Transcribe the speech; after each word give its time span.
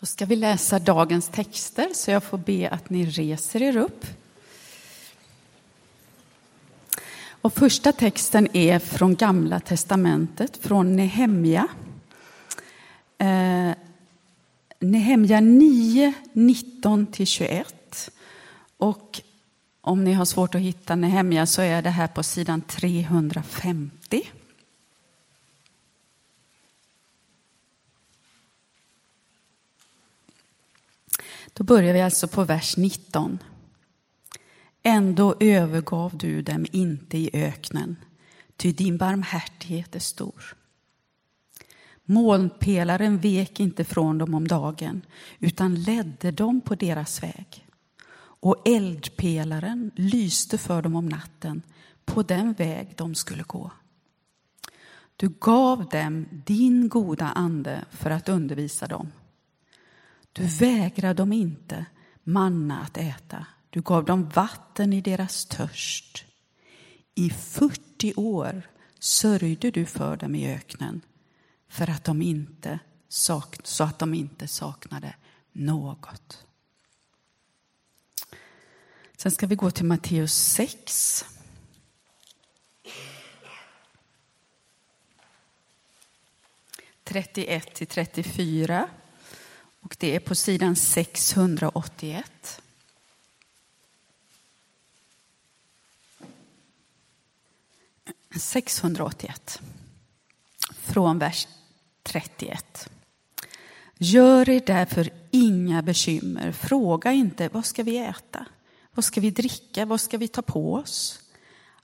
Då 0.00 0.06
ska 0.06 0.26
vi 0.26 0.36
läsa 0.36 0.78
dagens 0.78 1.28
texter, 1.28 1.88
så 1.94 2.10
jag 2.10 2.22
får 2.22 2.38
be 2.38 2.68
att 2.70 2.90
ni 2.90 3.06
reser 3.06 3.62
er 3.62 3.76
upp. 3.76 4.06
Och 7.30 7.52
första 7.52 7.92
texten 7.92 8.56
är 8.56 8.78
från 8.78 9.14
Gamla 9.14 9.60
testamentet, 9.60 10.56
från 10.56 10.96
Nehemja. 10.96 11.68
Eh, 13.18 13.70
Nehemja 14.78 15.40
9, 15.40 16.12
19-21. 16.32 18.10
Och 18.76 19.20
om 19.80 20.04
ni 20.04 20.12
har 20.12 20.24
svårt 20.24 20.54
att 20.54 20.60
hitta 20.60 20.94
Nehemja 20.94 21.46
så 21.46 21.62
är 21.62 21.82
det 21.82 21.90
här 21.90 22.08
på 22.08 22.22
sidan 22.22 22.60
350. 22.60 24.22
Då 31.58 31.64
börjar 31.64 31.94
vi 31.94 32.00
alltså 32.00 32.28
på 32.28 32.44
vers 32.44 32.76
19. 32.76 33.38
Ändå 34.82 35.36
övergav 35.40 36.18
du 36.18 36.42
dem 36.42 36.66
inte 36.72 37.18
i 37.18 37.30
öknen, 37.32 37.96
ty 38.56 38.72
din 38.72 38.98
barmhärtighet 38.98 39.94
är 39.94 40.00
stor. 40.00 40.56
Molnpelaren 42.04 43.18
vek 43.18 43.60
inte 43.60 43.84
från 43.84 44.18
dem 44.18 44.34
om 44.34 44.48
dagen, 44.48 45.02
utan 45.38 45.74
ledde 45.74 46.30
dem 46.30 46.60
på 46.60 46.74
deras 46.74 47.22
väg. 47.22 47.66
Och 48.18 48.68
eldpelaren 48.68 49.90
lyste 49.94 50.58
för 50.58 50.82
dem 50.82 50.96
om 50.96 51.08
natten 51.08 51.62
på 52.04 52.22
den 52.22 52.52
väg 52.52 52.94
de 52.96 53.14
skulle 53.14 53.42
gå. 53.42 53.70
Du 55.16 55.28
gav 55.28 55.88
dem 55.88 56.26
din 56.46 56.88
goda 56.88 57.26
ande 57.26 57.84
för 57.90 58.10
att 58.10 58.28
undervisa 58.28 58.86
dem. 58.86 59.12
Du 60.38 60.46
vägrade 60.46 61.14
dem 61.14 61.32
inte 61.32 61.86
manna 62.24 62.82
att 62.82 62.96
äta. 62.96 63.46
Du 63.70 63.80
gav 63.80 64.04
dem 64.04 64.28
vatten 64.28 64.92
i 64.92 65.00
deras 65.00 65.46
törst. 65.46 66.24
I 67.14 67.30
40 67.30 68.14
år 68.16 68.62
sörjde 68.98 69.70
du 69.70 69.86
för 69.86 70.16
dem 70.16 70.34
i 70.34 70.54
öknen 70.54 71.00
för 71.68 71.90
att 71.90 72.04
de 72.04 72.22
inte 72.22 72.78
sak, 73.08 73.56
så 73.64 73.84
att 73.84 73.98
de 73.98 74.14
inte 74.14 74.48
saknade 74.48 75.14
något. 75.52 76.46
Sen 79.16 79.32
ska 79.32 79.46
vi 79.46 79.54
gå 79.54 79.70
till 79.70 79.84
Matteus 79.86 80.34
6. 80.34 81.24
Trettioett 87.04 87.74
till 87.74 87.86
34. 87.86 88.88
Och 89.88 89.96
det 89.98 90.14
är 90.14 90.20
på 90.20 90.34
sidan 90.34 90.76
681. 90.76 92.62
...681. 98.30 99.60
Från 100.74 101.18
vers 101.18 101.48
31. 102.02 102.90
Gör 103.98 104.48
er 104.48 104.62
därför 104.66 105.10
inga 105.30 105.82
bekymmer. 105.82 106.52
Fråga 106.52 107.12
inte 107.12 107.48
vad 107.48 107.66
ska 107.66 107.82
vi 107.82 107.98
äta, 107.98 108.46
vad 108.94 109.04
ska 109.04 109.20
vi 109.20 109.30
dricka, 109.30 109.86
vad 109.86 110.00
ska 110.00 110.18
vi 110.18 110.28
ta 110.28 110.42
på 110.42 110.74
oss? 110.74 111.20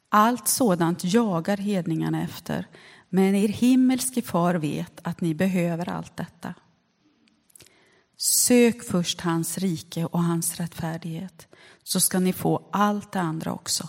Allt 0.09 0.49
sådant 0.49 1.05
jagar 1.05 1.57
hedningarna 1.57 2.23
efter, 2.23 2.67
men 3.09 3.35
er 3.35 3.49
himmelske 3.49 4.23
far 4.23 4.55
vet 4.55 5.01
att 5.03 5.21
ni 5.21 5.35
behöver 5.35 5.89
allt 5.89 6.17
detta. 6.17 6.55
Sök 8.17 8.85
först 8.85 9.21
hans 9.21 9.59
rike 9.59 10.05
och 10.05 10.23
hans 10.23 10.57
rättfärdighet, 10.57 11.49
så 11.83 12.01
ska 12.01 12.19
ni 12.19 12.33
få 12.33 12.69
allt 12.73 13.13
det 13.13 13.21
andra 13.21 13.53
också. 13.53 13.89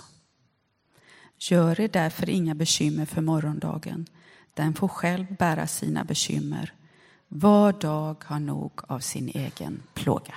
Gör 1.37 1.79
er 1.79 1.87
därför 1.87 2.29
inga 2.29 2.55
bekymmer 2.55 3.05
för 3.05 3.21
morgondagen. 3.21 4.05
Den 4.53 4.73
får 4.73 4.87
själv 4.87 5.35
bära 5.39 5.67
sina 5.67 6.03
bekymmer. 6.03 6.73
Var 7.27 7.73
dag 7.73 8.23
har 8.23 8.39
nog 8.39 8.71
av 8.87 8.99
sin 8.99 9.29
egen 9.29 9.83
plåga. 9.93 10.35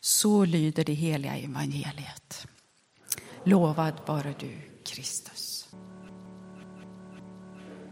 Så 0.00 0.44
lyder 0.44 0.84
det 0.84 0.92
heliga 0.92 1.36
evangeliet. 1.36 2.46
Lovad 3.44 3.94
vare 4.06 4.34
du, 4.40 4.56
Kristus. 4.84 5.68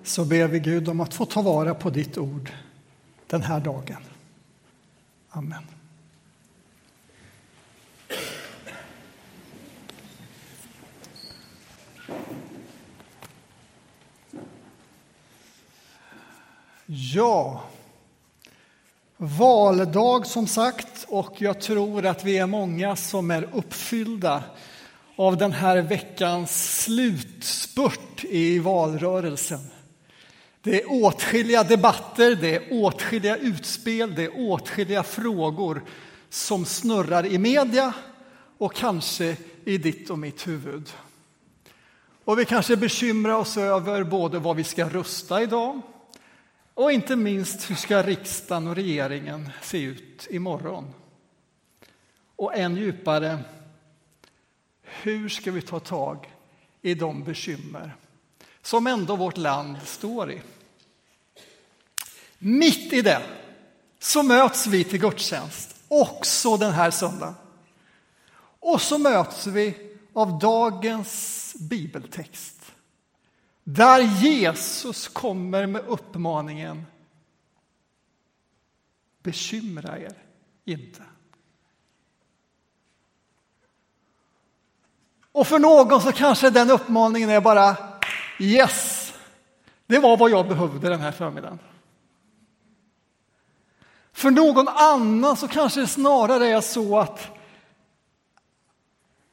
Så 0.03 0.25
ber 0.25 0.49
vi 0.49 0.59
Gud 0.59 0.89
om 0.89 1.01
att 1.01 1.15
få 1.15 1.27
ta 1.27 1.43
vara 1.43 1.75
på 1.75 1.91
ditt 1.91 2.19
ord 2.19 2.53
den 3.33 3.43
här 3.43 3.61
dagen. 3.61 3.97
Amen. 5.31 5.63
Ja, 16.87 17.63
valdag 19.17 20.27
som 20.27 20.47
sagt 20.47 21.07
och 21.09 21.43
jag 21.43 21.61
tror 21.61 22.07
att 22.07 22.25
vi 22.25 22.39
är 22.39 22.47
många 22.47 22.97
som 22.97 23.31
är 23.31 23.49
uppfyllda 23.53 24.45
av 25.17 25.37
den 25.37 25.53
här 25.53 25.83
veckans 25.83 26.83
slutspurt 26.83 28.25
i 28.25 28.59
valrörelsen. 28.59 29.61
Det 30.63 30.83
är 30.83 30.93
åtskilliga 31.05 31.63
debatter, 31.63 32.35
det 32.35 32.55
är 32.55 32.69
åtskilliga 32.71 33.37
utspel, 33.37 34.15
det 34.15 34.25
är 34.25 34.51
åtskilliga 34.51 35.03
frågor 35.03 35.83
som 36.29 36.65
snurrar 36.65 37.27
i 37.27 37.39
media 37.39 37.95
och 38.59 38.75
kanske 38.75 39.37
i 39.65 39.79
ditt 39.79 40.11
och 40.11 40.19
mitt 40.19 40.47
huvud. 40.49 40.93
Och 42.25 42.39
vi 42.39 42.45
kanske 42.45 42.77
bekymrar 42.77 43.33
oss 43.33 43.57
över 43.57 44.05
både 44.05 44.39
vad 44.39 44.57
vi 44.57 44.65
ska 44.65 44.89
rösta 44.89 45.43
idag 45.43 45.81
och 46.75 46.93
inte 46.93 47.17
minst 47.17 47.71
hur 47.71 47.75
ska 47.75 48.03
riksdagen 48.03 48.67
och 48.67 48.75
regeringen 48.75 49.51
se 49.63 49.83
ut 49.83 50.27
imorgon? 50.31 50.95
Och 52.37 52.57
än 52.57 52.77
djupare, 52.77 53.39
hur 54.83 55.29
ska 55.29 55.51
vi 55.51 55.63
ta 55.63 55.81
tag 55.81 56.33
i 56.83 56.95
de 56.95 57.25
bekymmer 57.25 57.97
som 58.63 58.87
ändå 58.87 59.17
vårt 59.17 59.37
land 59.37 59.77
står 59.85 60.33
i. 60.33 60.41
Mitt 62.45 62.93
i 62.93 63.03
det 63.03 63.23
så 63.99 64.23
möts 64.23 64.67
vi 64.67 64.85
till 64.85 65.01
gudstjänst, 65.01 65.77
också 65.89 66.57
den 66.57 66.73
här 66.73 66.91
söndagen. 66.91 67.35
Och 68.61 68.81
så 68.81 68.99
möts 68.99 69.47
vi 69.47 69.97
av 70.13 70.39
dagens 70.39 71.55
bibeltext. 71.61 72.73
Där 73.65 74.01
Jesus 74.01 75.09
kommer 75.09 75.67
med 75.67 75.83
uppmaningen 75.87 76.87
Bekymra 79.23 79.99
er 79.99 80.15
inte. 80.65 81.03
Och 85.33 85.47
för 85.47 85.59
någon 85.59 86.01
så 86.01 86.13
kanske 86.13 86.51
den 86.51 86.71
uppmaningen 86.71 87.31
är 87.31 87.41
bara 87.41 87.77
Yes, 88.39 89.13
det 89.87 89.99
var 89.99 90.17
vad 90.17 90.31
jag 90.31 90.49
behövde 90.49 90.89
den 90.89 91.01
här 91.01 91.13
förmiddagen. 91.13 91.59
För 94.13 94.31
någon 94.31 94.69
annan 94.69 95.37
så 95.37 95.49
kanske 95.49 95.81
det 95.81 95.87
snarare 95.87 96.47
är 96.47 96.61
så 96.61 96.99
att 96.99 97.39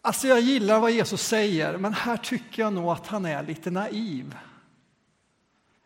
Alltså 0.01 0.28
jag 0.28 0.41
gillar 0.41 0.79
vad 0.79 0.91
Jesus 0.91 1.22
säger, 1.22 1.78
men 1.78 1.94
här 1.94 2.17
tycker 2.17 2.62
jag 2.62 2.73
nog 2.73 2.89
att 2.89 3.07
han 3.07 3.25
är 3.25 3.44
lite 3.44 3.72
naiv. 3.72 4.38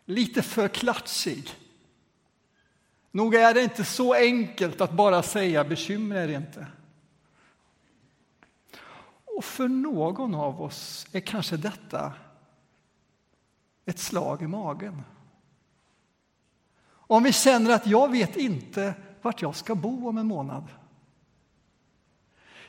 Lite 0.06 0.42
för 0.42 0.68
klatschig. 0.68 1.50
Nog 3.12 3.36
är 3.36 3.54
det 3.54 3.64
inte 3.64 3.84
så 3.84 4.14
enkelt 4.14 4.82
att 4.82 4.92
bara 4.92 5.24
säga 5.24 5.64
bekymra 5.64 6.24
er 6.24 6.28
inte. 6.28 6.68
Och 9.26 9.46
för 9.46 9.68
någon 9.68 10.36
av 10.36 10.62
oss 10.62 11.08
är 11.12 11.20
kanske 11.20 11.58
detta 11.58 12.14
ett 13.86 14.00
slag 14.00 14.42
i 14.42 14.48
magen. 14.48 15.02
Om 17.14 17.24
vi 17.24 17.34
känner 17.34 17.72
att 17.72 17.88
jag 17.88 18.12
vet 18.12 18.36
inte 18.36 18.94
vart 19.22 19.42
jag 19.42 19.56
ska 19.56 19.76
bo 19.76 20.10
om 20.10 20.18
en 20.18 20.28
månad. 20.28 20.68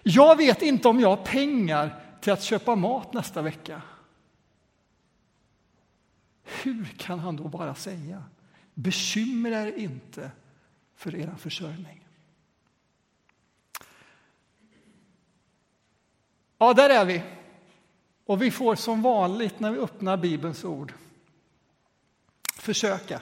Jag 0.03 0.37
vet 0.37 0.63
inte 0.63 0.89
om 0.89 1.01
jag 1.01 1.09
har 1.09 1.25
pengar 1.25 2.01
till 2.21 2.33
att 2.33 2.43
köpa 2.43 2.75
mat 2.75 3.13
nästa 3.13 3.43
vecka. 3.43 3.83
Hur 6.43 6.85
kan 6.85 7.19
han 7.19 7.37
då 7.37 7.49
bara 7.49 7.75
säga 7.75 8.25
bekymra 8.75 9.63
er 9.63 9.73
inte 9.79 10.31
för 10.95 11.15
er 11.15 11.35
försörjning? 11.39 12.07
Ja, 16.59 16.75
där 16.75 16.91
är 16.91 17.05
vi. 17.05 17.23
Och 18.25 18.43
vi 18.43 18.51
får 18.51 18.75
som 18.75 19.03
vanligt 19.03 19.61
när 19.61 19.71
vi 19.71 19.79
öppnar 19.79 20.17
Bibelns 20.17 20.65
ord 20.65 20.93
försöka 22.57 23.21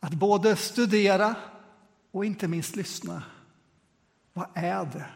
att 0.00 0.12
både 0.12 0.56
studera 0.56 1.34
och 2.10 2.24
inte 2.24 2.48
minst 2.48 2.76
lyssna. 2.76 3.22
Vad 4.32 4.46
är 4.54 4.84
det 4.84 5.06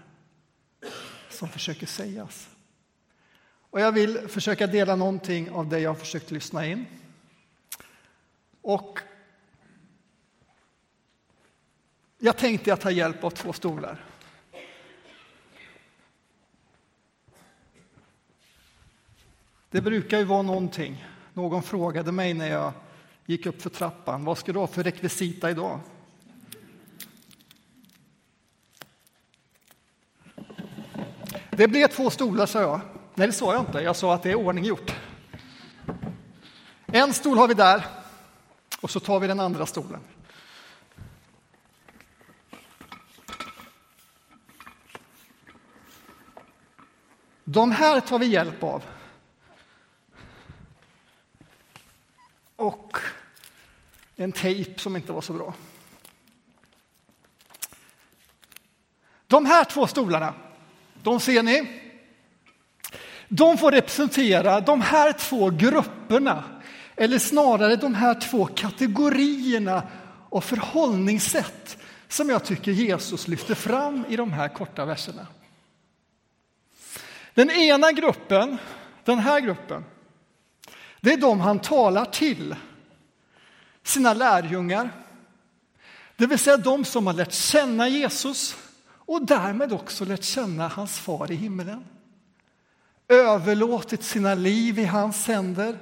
som 1.30 1.48
försöker 1.48 1.86
sägas? 1.86 2.48
Och 3.70 3.80
jag 3.80 3.92
vill 3.92 4.28
försöka 4.28 4.66
dela 4.66 4.96
någonting 4.96 5.50
av 5.50 5.68
det 5.68 5.80
jag 5.80 5.90
har 5.90 5.94
försökt 5.94 6.30
lyssna 6.30 6.66
in. 6.66 6.86
Och 8.60 8.98
jag 12.18 12.36
tänkte 12.36 12.72
att 12.72 12.80
ta 12.80 12.90
hjälp 12.90 13.24
av 13.24 13.30
två 13.30 13.52
stolar. 13.52 14.04
Det 19.70 19.80
brukar 19.80 20.18
ju 20.18 20.24
vara 20.24 20.42
någonting. 20.42 21.06
Någon 21.34 21.62
frågade 21.62 22.12
mig 22.12 22.34
när 22.34 22.50
jag 22.50 22.72
gick 23.26 23.46
upp 23.46 23.62
för 23.62 23.70
trappan, 23.70 24.24
vad 24.24 24.38
ska 24.38 24.52
du 24.52 24.58
ha 24.58 24.66
för 24.66 24.82
rekvisita 24.82 25.50
idag? 25.50 25.80
Det 31.50 31.68
blev 31.68 31.88
två 31.88 32.10
stolar, 32.10 32.46
sa 32.46 32.60
jag. 32.60 32.80
Nej, 33.14 33.26
det 33.26 33.32
sa 33.32 33.52
jag 33.52 33.62
inte. 33.62 33.80
Jag 33.80 33.96
sa 33.96 34.14
att 34.14 34.22
det 34.22 34.30
är 34.30 34.34
ordning 34.34 34.64
gjort. 34.64 34.94
En 36.86 37.14
stol 37.14 37.38
har 37.38 37.48
vi 37.48 37.54
där 37.54 37.86
och 38.80 38.90
så 38.90 39.00
tar 39.00 39.20
vi 39.20 39.26
den 39.26 39.40
andra 39.40 39.66
stolen. 39.66 40.00
De 47.44 47.70
här 47.70 48.00
tar 48.00 48.18
vi 48.18 48.26
hjälp 48.26 48.62
av. 48.62 48.82
Och 52.56 52.98
en 54.22 54.32
tejp 54.32 54.80
som 54.80 54.96
inte 54.96 55.12
var 55.12 55.20
så 55.20 55.32
bra. 55.32 55.54
De 59.26 59.46
här 59.46 59.64
två 59.64 59.86
stolarna, 59.86 60.34
de 61.02 61.20
ser 61.20 61.42
ni. 61.42 61.80
De 63.28 63.58
får 63.58 63.70
representera 63.70 64.60
de 64.60 64.80
här 64.80 65.12
två 65.12 65.50
grupperna, 65.50 66.44
eller 66.96 67.18
snarare 67.18 67.76
de 67.76 67.94
här 67.94 68.20
två 68.20 68.46
kategorierna 68.46 69.82
av 70.30 70.40
förhållningssätt 70.40 71.78
som 72.08 72.30
jag 72.30 72.44
tycker 72.44 72.72
Jesus 72.72 73.28
lyfter 73.28 73.54
fram 73.54 74.04
i 74.08 74.16
de 74.16 74.32
här 74.32 74.48
korta 74.48 74.84
verserna. 74.84 75.26
Den 77.34 77.50
ena 77.50 77.92
gruppen, 77.92 78.58
den 79.04 79.18
här 79.18 79.40
gruppen, 79.40 79.84
det 81.00 81.12
är 81.12 81.16
de 81.16 81.40
han 81.40 81.58
talar 81.58 82.04
till, 82.04 82.56
sina 83.82 84.14
lärjungar. 84.14 84.90
Det 86.16 86.26
vill 86.26 86.38
säga 86.38 86.56
de 86.56 86.84
som 86.84 87.06
har 87.06 87.14
lärt 87.14 87.32
känna 87.32 87.88
Jesus 87.88 88.56
och 88.84 89.26
därmed 89.26 89.72
också 89.72 90.04
lärt 90.04 90.22
känna 90.24 90.68
hans 90.68 90.98
far 90.98 91.32
i 91.32 91.34
himmelen. 91.34 91.84
Överlåtit 93.08 94.02
sina 94.02 94.34
liv 94.34 94.78
i 94.78 94.84
hans 94.84 95.26
händer, 95.26 95.78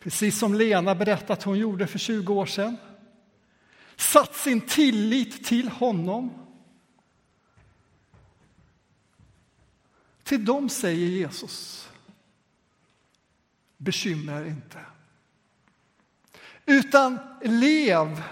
precis 0.00 0.38
som 0.38 0.54
Lena 0.54 0.94
berättade 0.94 1.32
att 1.32 1.42
hon 1.42 1.58
gjorde 1.58 1.86
för 1.86 1.98
20 1.98 2.34
år 2.34 2.46
sedan. 2.46 2.76
Satt 3.96 4.36
sin 4.36 4.60
tillit 4.60 5.44
till 5.44 5.68
honom. 5.68 6.46
Till 10.22 10.44
dem 10.44 10.68
säger 10.68 11.06
Jesus, 11.06 11.88
bekymra 13.76 14.40
er 14.40 14.44
inte. 14.44 14.78
Utan 16.66 17.18
lev 17.42 18.22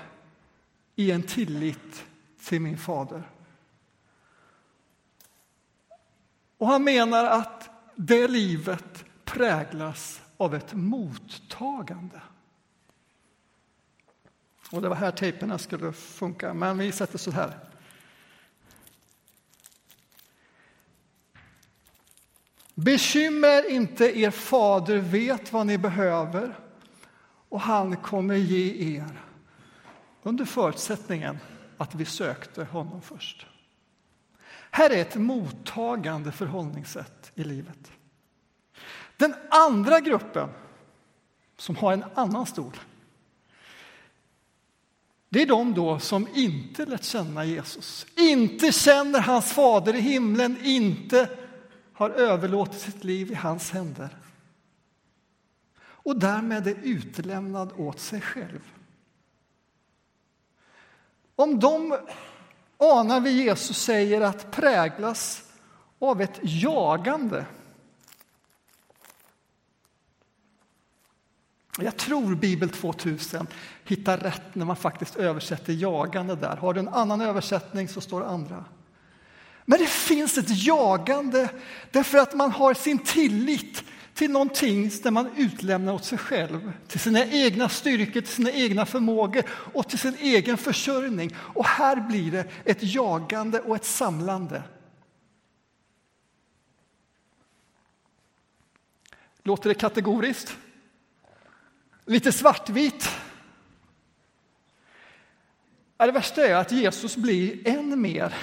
i 0.96 1.10
en 1.10 1.22
tillit 1.22 2.04
till 2.44 2.60
min 2.60 2.78
fader. 2.78 3.22
Och 6.58 6.66
han 6.66 6.84
menar 6.84 7.24
att 7.24 7.70
det 7.94 8.28
livet 8.28 9.04
präglas 9.24 10.22
av 10.36 10.54
ett 10.54 10.72
mottagande. 10.72 12.20
Och 14.70 14.82
det 14.82 14.88
var 14.88 14.96
här 14.96 15.10
tejperna 15.10 15.58
skulle 15.58 15.92
funka, 15.92 16.54
men 16.54 16.78
vi 16.78 16.92
sätter 16.92 17.18
så 17.18 17.30
här. 17.30 17.58
Bekymmer 22.74 23.70
inte, 23.70 24.18
er 24.18 24.30
fader 24.30 24.98
vet 24.98 25.52
vad 25.52 25.66
ni 25.66 25.78
behöver 25.78 26.63
och 27.54 27.60
han 27.60 27.96
kommer 27.96 28.34
ge 28.34 28.96
er 28.96 29.22
under 30.22 30.44
förutsättningen 30.44 31.38
att 31.76 31.94
vi 31.94 32.04
sökte 32.04 32.64
honom 32.64 33.02
först. 33.02 33.46
Här 34.70 34.90
är 34.90 35.00
ett 35.00 35.14
mottagande 35.14 36.32
förhållningssätt 36.32 37.32
i 37.34 37.44
livet. 37.44 37.92
Den 39.16 39.34
andra 39.50 40.00
gruppen, 40.00 40.48
som 41.56 41.76
har 41.76 41.92
en 41.92 42.04
annan 42.14 42.46
stol 42.46 42.76
det 45.28 45.42
är 45.42 45.46
de 45.46 45.74
då 45.74 45.98
som 45.98 46.28
inte 46.34 46.86
lärt 46.86 47.04
känna 47.04 47.44
Jesus, 47.44 48.06
inte 48.16 48.72
känner 48.72 49.20
hans 49.20 49.52
fader 49.52 49.94
i 49.94 50.00
himlen, 50.00 50.58
inte 50.62 51.28
har 51.92 52.10
överlåtit 52.10 52.80
sitt 52.80 53.04
liv 53.04 53.32
i 53.32 53.34
hans 53.34 53.70
händer 53.70 54.23
och 56.04 56.18
därmed 56.18 56.66
är 56.66 56.76
utlämnad 56.82 57.72
åt 57.76 58.00
sig 58.00 58.20
själv. 58.20 58.60
Om 61.36 61.60
de 61.60 61.98
anar 62.78 63.20
vi 63.20 63.30
Jesus 63.30 63.78
säger 63.78 64.20
att 64.20 64.50
präglas 64.50 65.42
av 65.98 66.20
ett 66.20 66.38
jagande. 66.42 67.46
Jag 71.78 71.96
tror 71.96 72.34
Bibel 72.34 72.70
2000 72.70 73.46
hittar 73.84 74.18
rätt 74.18 74.54
när 74.54 74.64
man 74.64 74.76
faktiskt 74.76 75.16
översätter 75.16 75.72
jagande 75.72 76.34
där. 76.34 76.56
Har 76.56 76.74
du 76.74 76.80
en 76.80 76.88
annan 76.88 77.20
översättning 77.20 77.88
så 77.88 78.00
står 78.00 78.20
det 78.20 78.26
andra. 78.26 78.64
Men 79.64 79.78
det 79.78 79.86
finns 79.86 80.38
ett 80.38 80.66
jagande 80.66 81.48
därför 81.90 82.18
att 82.18 82.34
man 82.34 82.50
har 82.50 82.74
sin 82.74 82.98
tillit 82.98 83.84
till 84.14 84.30
någonting 84.30 84.90
där 85.02 85.10
man 85.10 85.30
utlämnar 85.36 85.92
åt 85.92 86.04
sig 86.04 86.18
själv, 86.18 86.72
till 86.88 87.00
sina 87.00 87.26
egna 87.26 87.68
styrkor, 87.68 88.20
till 88.20 88.32
sina 88.32 88.50
egna 88.50 88.86
förmågor 88.86 89.44
och 89.48 89.88
till 89.88 89.98
sin 89.98 90.16
egen 90.20 90.56
försörjning. 90.56 91.36
Och 91.36 91.64
här 91.64 91.96
blir 91.96 92.32
det 92.32 92.46
ett 92.64 92.82
jagande 92.82 93.60
och 93.60 93.76
ett 93.76 93.84
samlande. 93.84 94.62
Låter 99.42 99.68
det 99.68 99.74
kategoriskt? 99.74 100.56
Lite 102.04 102.32
svartvitt? 102.32 103.08
Det 105.96 106.12
värsta 106.12 106.46
är 106.46 106.54
att 106.54 106.72
Jesus 106.72 107.16
blir 107.16 107.68
än 107.68 108.00
mer 108.00 108.34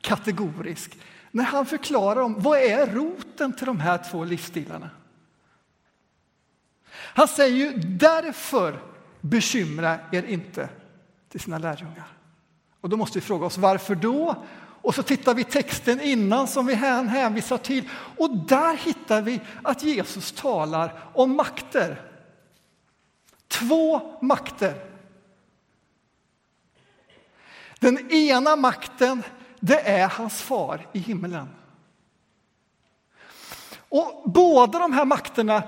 kategorisk 0.00 0.98
när 1.30 1.44
han 1.44 1.66
förklarar 1.66 2.20
om 2.20 2.42
vad 2.42 2.58
är 2.58 2.86
roten 2.86 3.52
till 3.52 3.66
de 3.66 3.80
här 3.80 4.10
två 4.10 4.24
livsstilarna. 4.24 4.90
Han 7.14 7.28
säger 7.28 7.56
ju 7.56 7.72
därför 7.78 8.82
bekymra 9.20 9.98
er 10.12 10.22
inte 10.22 10.68
till 11.28 11.40
sina 11.40 11.58
lärjungar. 11.58 12.06
Och 12.80 12.88
då 12.88 12.96
måste 12.96 13.18
vi 13.18 13.24
fråga 13.24 13.46
oss 13.46 13.58
varför 13.58 13.94
då? 13.94 14.44
Och 14.82 14.94
så 14.94 15.02
tittar 15.02 15.34
vi 15.34 15.44
texten 15.44 16.00
innan 16.00 16.46
som 16.46 16.66
vi 16.66 16.74
hänvisar 16.74 17.58
till 17.58 17.88
och 18.16 18.36
där 18.36 18.76
hittar 18.76 19.22
vi 19.22 19.40
att 19.62 19.82
Jesus 19.82 20.32
talar 20.32 21.04
om 21.14 21.36
makter. 21.36 22.02
Två 23.48 24.16
makter. 24.20 24.74
Den 27.78 28.10
ena 28.10 28.56
makten, 28.56 29.22
det 29.60 29.88
är 29.88 30.08
hans 30.08 30.42
far 30.42 30.86
i 30.92 30.98
himlen. 30.98 31.48
Och 33.88 34.22
båda 34.24 34.78
de 34.78 34.92
här 34.92 35.04
makterna 35.04 35.62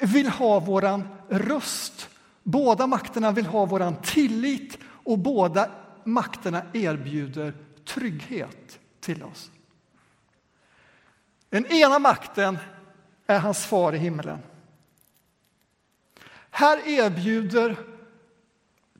vill 0.00 0.28
ha 0.28 0.60
våran 0.60 1.08
röst. 1.28 2.08
Båda 2.42 2.86
makterna 2.86 3.32
vill 3.32 3.46
ha 3.46 3.66
våran 3.66 3.96
tillit 4.02 4.78
och 4.84 5.18
båda 5.18 5.70
makterna 6.04 6.62
erbjuder 6.72 7.54
trygghet 7.84 8.78
till 9.00 9.22
oss. 9.22 9.50
Den 11.48 11.66
ena 11.66 11.98
makten 11.98 12.58
är 13.26 13.38
hans 13.38 13.66
far 13.66 13.92
i 13.92 13.98
himlen. 13.98 14.38
Här 16.50 16.88
erbjuder 16.88 17.76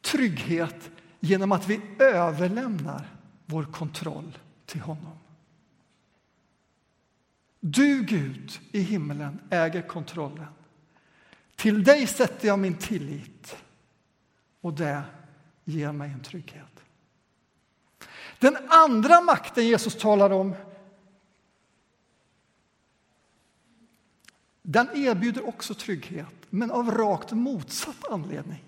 trygghet 0.00 0.90
genom 1.20 1.52
att 1.52 1.68
vi 1.68 1.80
överlämnar 1.98 3.08
vår 3.46 3.64
kontroll 3.64 4.38
till 4.66 4.80
honom. 4.80 5.18
Du, 7.60 8.02
Gud, 8.02 8.60
i 8.72 8.80
himlen, 8.80 9.40
äger 9.50 9.82
kontrollen. 9.82 10.46
Till 11.60 11.84
dig 11.84 12.06
sätter 12.06 12.48
jag 12.48 12.58
min 12.58 12.74
tillit 12.74 13.56
och 14.60 14.72
det 14.72 15.02
ger 15.64 15.92
mig 15.92 16.10
en 16.10 16.22
trygghet. 16.22 16.84
Den 18.38 18.56
andra 18.68 19.20
makten 19.20 19.66
Jesus 19.66 19.98
talar 19.98 20.30
om 20.30 20.54
den 24.62 24.88
erbjuder 24.96 25.48
också 25.48 25.74
trygghet, 25.74 26.34
men 26.50 26.70
av 26.70 26.90
rakt 26.90 27.32
motsatt 27.32 28.04
anledning. 28.10 28.64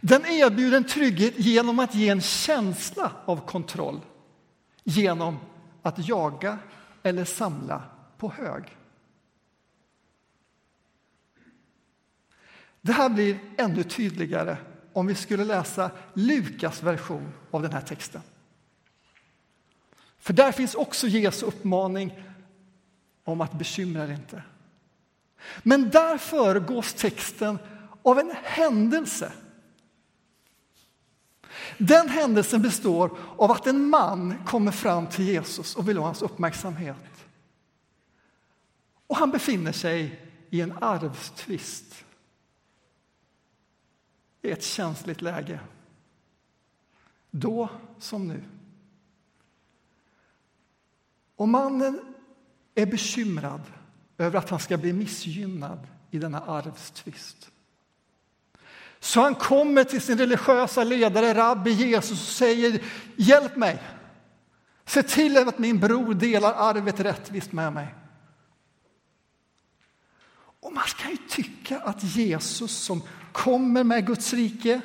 Den 0.00 0.26
erbjuder 0.26 0.76
en 0.76 0.86
trygghet 0.86 1.34
genom 1.38 1.78
att 1.78 1.94
ge 1.94 2.08
en 2.08 2.20
känsla 2.20 3.12
av 3.24 3.46
kontroll 3.46 4.00
genom 4.84 5.38
att 5.82 6.08
jaga 6.08 6.58
eller 7.02 7.24
samla 7.24 7.82
på 8.18 8.30
hög. 8.30 8.76
Det 12.86 12.92
här 12.92 13.08
blir 13.08 13.38
ännu 13.56 13.82
tydligare 13.82 14.56
om 14.92 15.06
vi 15.06 15.14
skulle 15.14 15.44
läsa 15.44 15.90
Lukas 16.14 16.82
version 16.82 17.32
av 17.50 17.62
den 17.62 17.72
här 17.72 17.80
texten. 17.80 18.20
För 20.18 20.32
där 20.32 20.52
finns 20.52 20.74
också 20.74 21.06
Jesu 21.06 21.46
uppmaning 21.46 22.22
om 23.24 23.40
att 23.40 23.52
bekymra 23.58 24.04
er 24.04 24.12
inte. 24.12 24.42
Men 25.62 25.90
där 25.90 26.18
föregås 26.18 26.94
texten 26.94 27.58
av 28.02 28.18
en 28.18 28.32
händelse. 28.42 29.32
Den 31.78 32.08
händelsen 32.08 32.62
består 32.62 33.18
av 33.36 33.50
att 33.50 33.66
en 33.66 33.88
man 33.88 34.44
kommer 34.44 34.72
fram 34.72 35.06
till 35.06 35.24
Jesus 35.24 35.76
och 35.76 35.88
vill 35.88 35.98
ha 35.98 36.04
hans 36.04 36.22
uppmärksamhet. 36.22 37.26
Och 39.06 39.16
han 39.16 39.30
befinner 39.30 39.72
sig 39.72 40.20
i 40.50 40.60
en 40.60 40.78
arvstvist. 40.80 42.05
I 44.46 44.50
ett 44.50 44.64
känsligt 44.64 45.22
läge. 45.22 45.60
Då 47.30 47.68
som 47.98 48.28
nu. 48.28 48.42
Och 51.36 51.48
mannen 51.48 52.00
är 52.74 52.86
bekymrad 52.86 53.60
över 54.18 54.38
att 54.38 54.50
han 54.50 54.60
ska 54.60 54.76
bli 54.76 54.92
missgynnad 54.92 55.86
i 56.10 56.18
denna 56.18 56.40
arvstvist. 56.40 57.50
Så 59.00 59.20
han 59.20 59.34
kommer 59.34 59.84
till 59.84 60.00
sin 60.00 60.18
religiösa 60.18 60.84
ledare, 60.84 61.34
rabbi 61.34 61.70
Jesus, 61.70 62.10
och 62.10 62.34
säger 62.34 62.82
Hjälp 63.16 63.56
mig! 63.56 63.82
Se 64.84 65.02
till 65.02 65.36
att 65.36 65.58
min 65.58 65.80
bror 65.80 66.14
delar 66.14 66.52
arvet 66.52 67.00
rättvist 67.00 67.52
med 67.52 67.72
mig. 67.72 67.94
Och 70.66 70.72
man 70.72 70.84
kan 70.84 71.10
ju 71.10 71.16
tycka 71.16 71.80
att 71.80 72.04
Jesus 72.04 72.72
som 72.72 73.02
kommer 73.32 73.84
med 73.84 74.06
Guds 74.06 74.32
rike, 74.32 74.80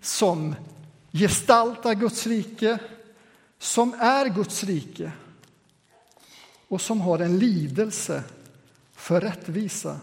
som 0.00 0.54
gestaltar 1.12 1.94
Guds 1.94 2.26
rike, 2.26 2.78
som 3.58 3.94
är 3.94 4.28
Guds 4.28 4.64
rike 4.64 5.12
och 6.68 6.80
som 6.80 7.00
har 7.00 7.18
en 7.18 7.38
lidelse 7.38 8.22
för 8.92 9.20
rättvisa. 9.20 10.00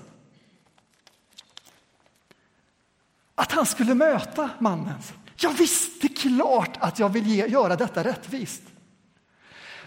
Att 3.36 3.52
han 3.52 3.66
skulle 3.66 3.94
möta 3.94 4.50
mannen. 4.60 5.02
Ja, 5.36 5.54
visst, 5.58 6.02
det 6.02 6.08
är 6.08 6.16
klart 6.16 6.78
att 6.80 7.00
jag 7.00 7.10
vill 7.10 7.28
ge, 7.28 7.48
göra 7.48 7.76
detta 7.76 8.04
rättvist. 8.04 8.62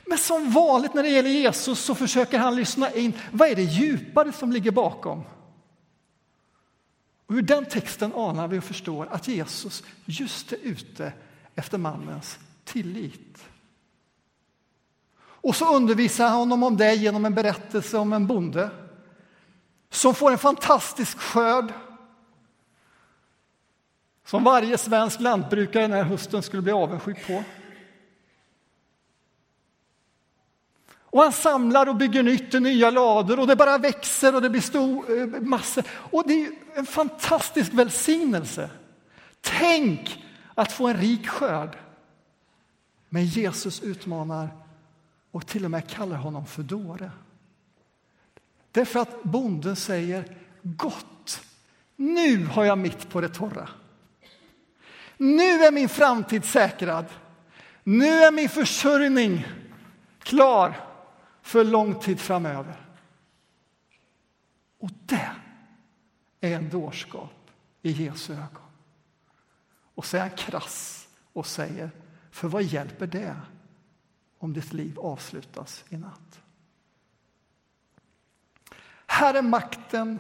Men 0.09 0.19
som 0.19 0.51
vanligt 0.51 0.95
när 0.95 1.03
det 1.03 1.09
gäller 1.09 1.31
Jesus 1.31 1.81
så 1.81 1.95
försöker 1.95 2.39
han 2.39 2.57
lyssna 2.57 2.91
in. 2.93 3.13
Vad 3.33 3.49
är 3.49 3.57
det 3.57 3.63
djupare 3.63 4.33
som 4.33 4.53
ligger 4.53 4.71
bakom? 4.71 5.25
Och 7.27 7.35
ur 7.35 7.43
den 7.43 7.65
texten 7.65 8.13
anar 8.15 8.49
vi 8.49 8.59
och 8.59 8.65
förstår 8.65 9.09
att 9.11 9.29
Jesus 9.29 9.83
just 10.05 10.53
är 10.53 10.59
ute 10.63 11.13
efter 11.55 11.79
mannens 11.79 12.39
tillit. 12.65 13.45
Och 15.21 15.57
så 15.57 15.77
undervisar 15.77 16.29
han 16.29 16.39
honom 16.39 16.63
om 16.63 16.77
det 16.77 16.95
genom 16.95 17.25
en 17.25 17.35
berättelse 17.35 17.99
om 17.99 18.13
en 18.13 18.27
bonde 18.27 18.71
som 19.91 20.15
får 20.15 20.31
en 20.31 20.39
fantastisk 20.39 21.19
skörd 21.19 21.73
som 24.25 24.45
varje 24.45 24.79
svensk 24.79 25.21
lantbrukare 25.21 25.83
den 25.83 25.93
här 25.93 26.03
hösten 26.03 26.43
skulle 26.43 26.63
bli 26.63 26.73
avundsjuk 26.73 27.27
på. 27.27 27.45
Och 31.19 31.25
han 31.25 31.33
samlar 31.33 31.89
och 31.89 31.97
bygger 31.97 32.23
nytt 32.23 32.55
i 32.55 32.61
nya 32.61 32.91
lador 32.91 33.41
och 33.41 33.47
det 33.47 33.57
bara 33.57 33.79
växer 33.79 34.35
och 34.35 34.43
det 34.43 34.51
blir 34.51 34.61
stor, 34.61 35.19
eh, 35.19 35.27
massor. 35.41 35.85
Och 35.91 36.25
det 36.27 36.45
är 36.45 36.53
en 36.75 36.87
fantastisk 36.87 37.73
välsignelse. 37.73 38.71
Tänk 39.41 40.25
att 40.55 40.73
få 40.73 40.89
en 40.89 40.97
rik 40.97 41.29
skörd. 41.29 41.77
Men 43.09 43.25
Jesus 43.25 43.83
utmanar 43.83 44.49
och 45.31 45.47
till 45.47 45.65
och 45.65 45.71
med 45.71 45.89
kallar 45.89 46.17
honom 46.17 46.47
för 46.47 46.63
dåre. 46.63 47.11
Därför 48.73 49.01
att 49.01 49.23
bonden 49.23 49.77
säger 49.77 50.37
gott, 50.63 51.41
nu 51.97 52.45
har 52.45 52.65
jag 52.65 52.79
mitt 52.79 53.11
på 53.11 53.21
det 53.21 53.29
torra. 53.29 53.69
Nu 55.17 55.65
är 55.65 55.73
min 55.73 55.89
framtid 55.89 56.45
säkrad. 56.45 57.05
Nu 57.85 58.09
är 58.09 58.33
min 58.33 58.49
försörjning 58.49 59.47
klar 60.23 60.88
för 61.49 61.65
lång 61.65 62.01
tid 62.01 62.21
framöver. 62.21 62.77
Och 64.79 64.91
det 65.07 65.31
är 66.41 66.57
en 66.57 66.71
dårskap 66.71 67.51
i 67.83 67.91
Jesu 67.91 68.33
ögon. 68.33 68.71
Och 69.95 70.07
så 70.07 70.17
är 70.17 70.21
han 70.21 70.31
krass 70.31 71.09
och 71.33 71.47
säger, 71.47 71.91
för 72.31 72.49
vad 72.49 72.63
hjälper 72.63 73.07
det 73.07 73.37
om 74.39 74.53
ditt 74.53 74.73
liv 74.73 74.99
avslutas 74.99 75.85
i 75.89 75.97
natt? 75.97 76.41
Här 79.07 79.35
är 79.35 79.43
makten 79.43 80.19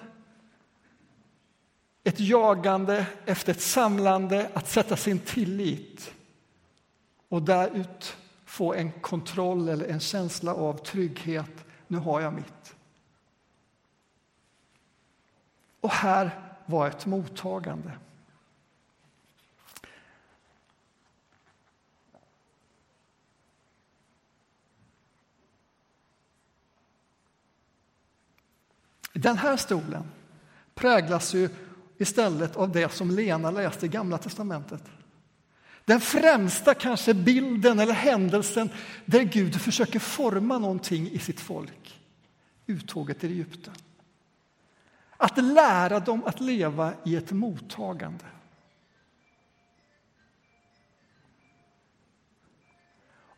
ett 2.05 2.21
jagande 2.21 3.07
efter 3.25 3.53
ett 3.53 3.63
samlande, 3.63 4.51
att 4.55 4.69
sätta 4.69 4.97
sin 4.97 5.19
tillit 5.19 6.15
och 7.29 7.43
därut 7.43 8.17
få 8.49 8.75
en 8.75 8.93
kontroll 8.93 9.69
eller 9.69 9.87
en 9.87 10.01
känsla 10.01 10.55
av 10.55 10.85
trygghet. 10.85 11.65
Nu 11.87 11.99
har 11.99 12.21
jag 12.21 12.33
mitt. 12.33 12.77
Och 15.81 15.91
här 15.91 16.55
var 16.67 16.89
ett 16.89 17.07
mottagande. 17.07 17.93
Den 29.13 29.39
här 29.39 29.57
stolen 29.57 30.11
präglas 30.75 31.35
ju 31.35 31.49
istället 31.99 32.57
av 32.57 32.73
det 32.73 32.93
som 32.93 33.11
Lena 33.11 33.51
läste 33.51 33.87
i 33.87 33.89
Gamla 33.89 34.19
testamentet. 34.19 34.83
Den 35.89 36.01
främsta 36.01 36.75
kanske 36.75 37.15
bilden 37.15 37.79
eller 37.79 37.93
händelsen 37.93 38.71
där 39.05 39.23
Gud 39.23 39.61
försöker 39.61 39.99
forma 39.99 40.59
någonting 40.59 41.11
i 41.11 41.19
sitt 41.19 41.41
folk, 41.41 42.01
uttåget 42.67 43.25
i 43.25 43.27
Egypten. 43.27 43.75
Att 45.17 45.45
lära 45.45 46.01
dem 46.01 46.25
att 46.25 46.41
leva 46.41 46.93
i 47.05 47.17
ett 47.17 47.33
mottagande. 47.33 48.25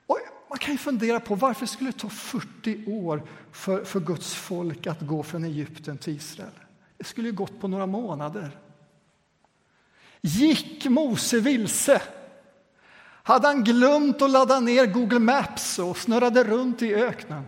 Och 0.07 0.19
man 0.49 0.59
kan 0.59 0.75
ju 0.75 0.79
fundera 0.79 1.21
på 1.21 1.35
varför 1.35 1.61
det 1.61 1.73
skulle 1.73 1.93
ta 1.93 2.09
40 2.09 2.85
år 2.87 3.23
för, 3.53 3.85
för 3.85 4.01
Guds 4.01 4.35
folk 4.35 4.87
att 4.87 5.01
gå 5.01 5.23
från 5.23 5.45
Egypten 5.45 5.99
till 5.99 6.17
Israel. 6.17 6.61
Det 6.97 7.05
skulle 7.05 7.29
ju 7.29 7.35
gått 7.35 7.61
på 7.61 7.69
några 7.69 7.87
månader. 7.87 8.59
Gick 10.21 10.85
Mose 10.85 11.41
vilse? 11.41 12.03
Hade 13.23 13.47
han 13.47 13.65
glömt 13.65 14.23
att 14.23 14.31
ladda 14.31 14.61
ner 14.61 14.87
Google 14.87 15.19
Maps 15.19 15.79
och 15.79 15.97
snurrade 15.97 16.45
runt 16.45 16.83
i 16.83 16.95
öknen? 16.95 17.45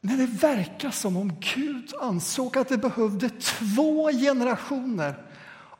Men 0.00 0.18
det 0.18 0.26
verkar 0.26 0.90
som 0.90 1.16
om 1.16 1.32
Gud 1.54 1.94
ansåg 2.00 2.58
att 2.58 2.68
det 2.68 2.78
behövde 2.78 3.30
två 3.30 4.10
generationer 4.10 5.22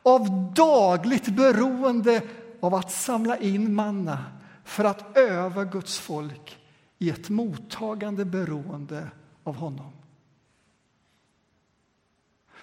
av 0.03 0.53
dagligt 0.55 1.29
beroende 1.29 2.23
av 2.61 2.75
att 2.75 2.93
samla 2.93 3.39
in 3.39 3.75
manna 3.75 4.25
för 4.65 4.85
att 4.85 5.17
öva 5.17 5.65
Guds 5.65 5.99
folk 5.99 6.59
i 6.99 7.11
ett 7.11 7.29
mottagande 7.29 8.25
beroende 8.25 9.11
av 9.45 9.57
honom. 9.57 9.93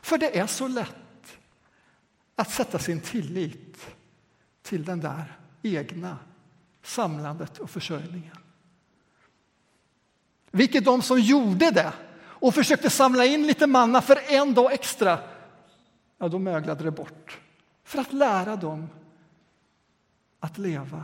För 0.02 0.18
det 0.18 0.40
är 0.40 0.48
så 0.48 0.68
lätt 0.68 1.03
att 2.36 2.52
sätta 2.52 2.80
sin 2.80 3.02
tillit 3.02 3.96
till 4.62 4.86
den 4.86 5.00
där 5.00 5.38
egna 5.62 6.18
samlandet 6.84 7.60
och 7.60 7.70
försörjningen. 7.70 8.38
Vilket 10.52 10.86
de 10.86 11.02
som 11.02 11.20
gjorde 11.20 11.72
det 11.72 11.94
och 12.16 12.56
försökte 12.56 12.90
samla 12.90 13.25
in 13.25 13.48
lite 13.48 13.68
manna 13.68 14.02
för 14.02 14.20
en 14.34 14.54
dag 14.54 14.74
extra, 14.74 15.20
ja, 16.18 16.28
då 16.28 16.40
möglade 16.40 16.84
det 16.84 16.92
bort. 16.92 17.40
För 17.84 18.00
att 18.00 18.13
lära 18.13 18.56
dem 18.56 18.90
att 20.40 20.58
leva 20.58 21.04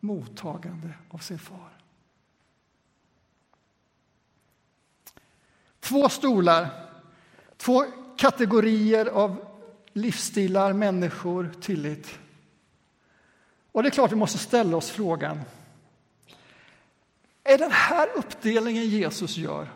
mottagande 0.00 0.94
av 1.10 1.18
sin 1.18 1.38
far. 1.38 1.70
Två 5.80 6.08
stolar, 6.08 6.68
två 7.56 7.84
kategorier 8.16 9.06
av 9.06 9.47
livsstilar, 10.00 10.72
människor, 10.72 11.50
tillit. 11.60 12.18
Och 13.72 13.82
det 13.82 13.88
är 13.88 13.90
klart 13.90 14.12
vi 14.12 14.16
måste 14.16 14.38
ställa 14.38 14.76
oss 14.76 14.90
frågan. 14.90 15.40
Är 17.44 17.58
den 17.58 17.72
här 17.72 18.08
uppdelningen 18.16 18.88
Jesus 18.88 19.36
gör, 19.36 19.68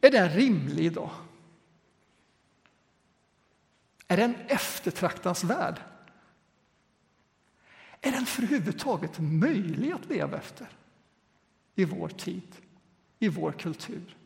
är 0.00 0.10
den 0.10 0.28
rimlig 0.28 0.84
idag? 0.84 1.10
Är 4.08 4.16
den 4.16 4.34
eftertraktansvärd? 4.34 5.80
Är 8.00 8.12
den 8.12 8.26
för 8.26 8.42
överhuvudtaget 8.42 9.18
möjlig 9.18 9.92
att 9.92 10.08
leva 10.08 10.38
efter 10.38 10.68
i 11.74 11.84
vår 11.84 12.08
tid, 12.08 12.56
i 13.18 13.28
vår 13.28 13.52
kultur? 13.52 14.16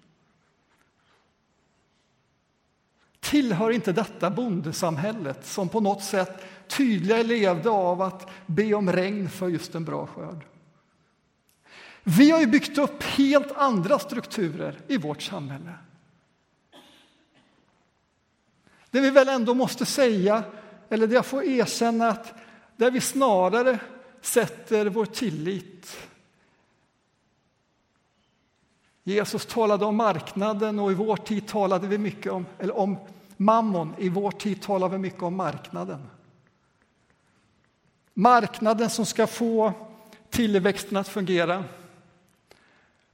Tillhör 3.35 3.71
inte 3.71 3.93
detta 3.93 4.31
bondesamhället 4.31 5.47
som 5.47 5.69
på 5.69 5.81
något 5.81 6.03
sätt 6.03 6.45
tydligare 6.69 7.23
levde 7.23 7.71
av 7.71 8.03
att 8.03 8.31
be 8.47 8.75
om 8.75 8.93
regn 8.93 9.31
för 9.31 9.49
just 9.49 9.75
en 9.75 9.85
bra 9.85 10.07
skörd? 10.07 10.45
Vi 12.03 12.31
har 12.31 12.41
ju 12.41 12.47
byggt 12.47 12.79
upp 12.79 13.03
helt 13.03 13.53
andra 13.53 13.99
strukturer 13.99 14.81
i 14.89 14.97
vårt 14.97 15.23
samhälle. 15.23 15.73
Det 18.91 19.01
vi 19.01 19.11
väl 19.11 19.29
ändå 19.29 19.55
måste 19.55 19.87
säga, 19.87 20.43
eller 20.89 21.07
det 21.07 21.15
jag 21.15 21.27
får 21.27 21.45
erkänna 21.45 22.09
att 22.09 22.35
där 22.77 22.91
vi 22.91 23.01
snarare 23.01 23.79
sätter 24.21 24.87
vår 24.87 25.07
tillit. 25.07 25.97
Jesus 29.05 29.47
talade 29.47 29.85
om 29.85 29.97
marknaden 29.97 30.79
och 30.79 30.93
i 30.93 30.95
vår 30.95 31.17
tid 31.17 31.49
talade 31.49 31.87
vi 31.87 31.99
mycket 31.99 32.33
om, 32.33 32.47
eller 32.59 32.79
om 32.79 32.99
mammon. 33.37 33.95
I 33.99 34.09
vår 34.09 34.31
tid 34.31 34.63
talar 34.63 34.89
vi 34.89 34.99
mycket 34.99 35.23
om 35.23 35.37
marknaden. 35.37 36.11
Marknaden 38.15 38.91
som 38.91 39.07
ska 39.07 39.27
få 39.27 39.73
tillväxten 40.31 40.97
att 40.97 41.09
fungera. 41.09 41.65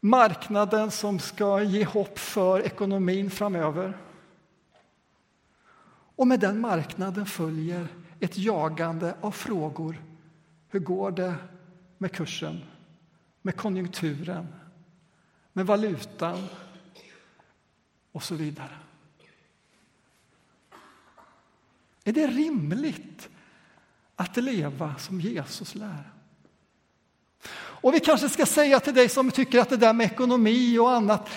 Marknaden 0.01 0.91
som 0.91 1.19
ska 1.19 1.63
ge 1.63 1.85
hopp 1.85 2.19
för 2.19 2.61
ekonomin 2.61 3.31
framöver. 3.31 3.99
Och 6.17 6.27
med 6.27 6.41
den 6.41 6.61
marknaden 6.61 7.27
följer 7.27 7.89
ett 8.21 8.39
jagande 8.39 9.15
av 9.21 9.31
frågor. 9.31 10.03
Hur 10.69 10.81
går 10.81 11.11
det 11.11 11.35
med 11.99 12.13
kursen, 12.13 12.61
med 13.43 13.57
konjunkturen, 13.57 14.47
med 15.53 15.67
valutan 15.67 16.47
och 18.13 18.23
så 18.23 18.35
vidare? 18.35 18.77
Är 22.05 22.13
det 22.13 22.27
rimligt 22.27 23.29
att 24.17 24.37
leva 24.37 24.95
som 24.99 25.21
Jesus 25.21 25.75
lär? 25.75 26.11
Och 27.53 27.95
vi 27.95 28.01
kanske 28.01 28.29
ska 28.29 28.47
säga 28.47 28.81
till 28.81 28.95
dig 28.95 29.09
som 29.09 29.31
tycker 29.31 29.59
att 29.61 29.69
det 29.69 29.77
där 29.77 29.93
med 29.93 30.07
ekonomi 30.07 30.79
och 30.79 30.91
annat 30.91 31.29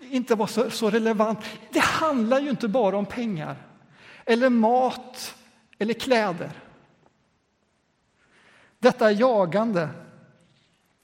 inte 0.00 0.34
var 0.34 0.46
så, 0.46 0.70
så 0.70 0.90
relevant. 0.90 1.38
Det 1.72 1.80
handlar 1.80 2.40
ju 2.40 2.50
inte 2.50 2.68
bara 2.68 2.96
om 2.96 3.06
pengar 3.06 3.56
eller 4.24 4.48
mat 4.48 5.34
eller 5.78 5.94
kläder. 5.94 6.52
Detta 8.78 9.12
jagande 9.12 9.88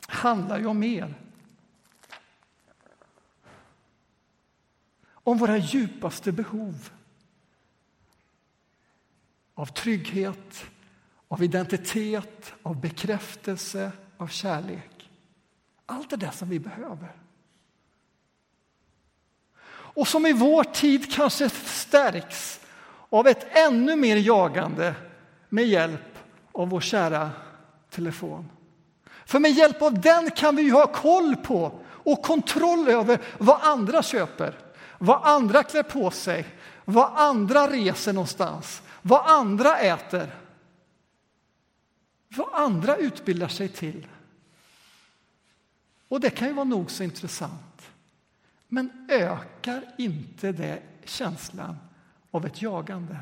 handlar 0.07 0.59
ju 0.59 0.67
om 0.67 0.79
mer. 0.79 1.15
Om 5.11 5.39
våra 5.39 5.57
djupaste 5.57 6.33
behov 6.33 6.91
av 9.61 9.67
trygghet, 9.67 10.65
av 11.29 11.43
identitet, 11.43 12.53
av 12.63 12.81
bekräftelse, 12.81 13.93
av 14.17 14.27
kärlek. 14.27 15.11
Allt 15.87 16.11
det 16.11 16.17
där 16.17 16.31
som 16.31 16.49
vi 16.49 16.59
behöver. 16.59 17.13
Och 19.69 20.09
som 20.09 20.27
i 20.27 20.33
vår 20.33 20.65
tid 20.65 21.13
kanske 21.13 21.49
stärks 21.49 22.61
av 23.11 23.27
ett 23.27 23.57
ännu 23.57 23.97
mer 23.97 24.17
jagande 24.17 24.95
med 25.49 25.67
hjälp 25.67 26.19
av 26.53 26.69
vår 26.69 26.81
kära 26.81 27.31
telefon. 27.91 28.51
För 29.27 29.39
med 29.39 29.53
hjälp 29.53 29.83
av 29.83 30.01
den 30.01 30.31
kan 30.31 30.57
vi 30.57 30.71
ha 30.71 30.87
koll 30.87 31.37
på 31.37 31.81
och 31.87 32.23
kontroll 32.23 32.89
över 32.89 33.21
vad 33.39 33.61
andra 33.63 34.03
köper, 34.03 34.59
vad 34.99 35.21
andra 35.23 35.63
klär 35.63 35.83
på 35.83 36.11
sig, 36.11 36.47
vad 36.85 37.11
andra 37.15 37.67
reser 37.67 38.13
någonstans, 38.13 38.83
vad 39.03 39.31
andra 39.31 39.79
äter, 39.79 40.35
vad 42.29 42.49
andra 42.53 42.97
utbildar 42.97 43.49
sig 43.49 43.69
till. 43.69 44.07
Och 46.09 46.21
det 46.21 46.31
kan 46.31 46.49
ju 46.49 46.55
vara 46.55 46.65
nog 46.65 46.91
så 46.91 47.03
intressant. 47.03 47.91
Men 48.69 49.07
ökar 49.11 49.95
inte 49.99 50.53
det 50.53 50.83
känslan 51.05 51.77
av 52.31 52.47
ett 52.47 52.63
jagande. 52.63 53.17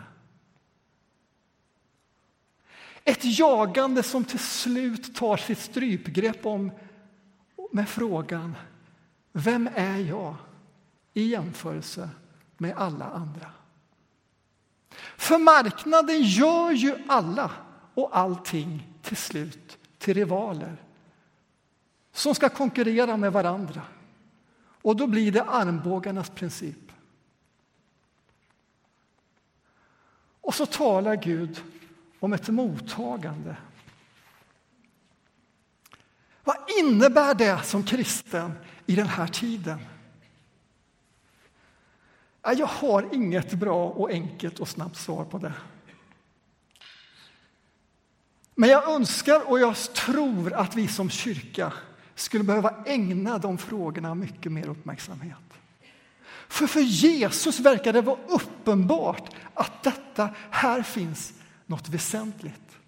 Ett 3.04 3.38
jagande 3.38 4.02
som 4.02 4.24
till 4.24 4.38
slut 4.38 5.14
tar 5.14 5.36
sitt 5.36 5.58
strypgrepp 5.58 6.46
om 6.46 6.70
med 7.72 7.88
frågan 7.88 8.54
Vem 9.32 9.68
är 9.74 9.98
jag 9.98 10.34
i 11.14 11.22
jämförelse 11.22 12.10
med 12.56 12.76
alla 12.76 13.04
andra? 13.04 13.50
För 15.16 15.38
marknaden 15.38 16.22
gör 16.22 16.70
ju 16.70 16.96
alla 17.08 17.50
och 17.94 18.18
allting 18.18 18.88
till 19.02 19.16
slut 19.16 19.78
till 19.98 20.14
rivaler 20.14 20.76
som 22.12 22.34
ska 22.34 22.48
konkurrera 22.48 23.16
med 23.16 23.32
varandra. 23.32 23.82
Och 24.82 24.96
då 24.96 25.06
blir 25.06 25.32
det 25.32 25.42
armbågarnas 25.42 26.30
princip. 26.30 26.92
Och 30.40 30.54
så 30.54 30.66
talar 30.66 31.16
Gud 31.16 31.62
om 32.20 32.32
ett 32.32 32.48
mottagande. 32.48 33.56
Vad 36.44 36.56
innebär 36.80 37.34
det 37.34 37.62
som 37.64 37.82
kristen 37.82 38.52
i 38.87 38.94
den 38.94 39.06
här 39.06 39.26
tiden? 39.26 39.78
Jag 42.52 42.66
har 42.66 43.14
inget 43.14 43.52
bra 43.52 43.88
och 43.88 44.11
enkelt 44.11 44.58
och 44.58 44.68
snabbt 44.68 44.96
svar 44.96 45.24
på 45.24 45.38
det. 45.38 45.52
Men 48.54 48.68
jag 48.68 48.90
önskar 48.90 49.50
och 49.50 49.61
jag 49.61 49.76
tror 49.76 50.52
att 50.52 50.76
vi 50.76 50.88
som 50.88 51.11
kyrka 51.11 51.72
skulle 52.14 52.44
behöva 52.44 52.74
ägna 52.87 53.38
de 53.38 53.58
frågorna 53.58 54.14
mycket 54.14 54.52
mer 54.52 54.68
uppmärksamhet. 54.68 55.37
För 56.48 56.66
för 56.66 56.80
Jesus 56.80 57.61
verkar 57.61 57.92
det 57.92 58.00
vara 58.00 58.18
uppenbart 58.28 59.34
att 59.54 59.82
detta, 59.82 60.30
här 60.50 60.82
finns 60.82 61.32
något 61.66 61.88
väsentligt. 61.88 62.78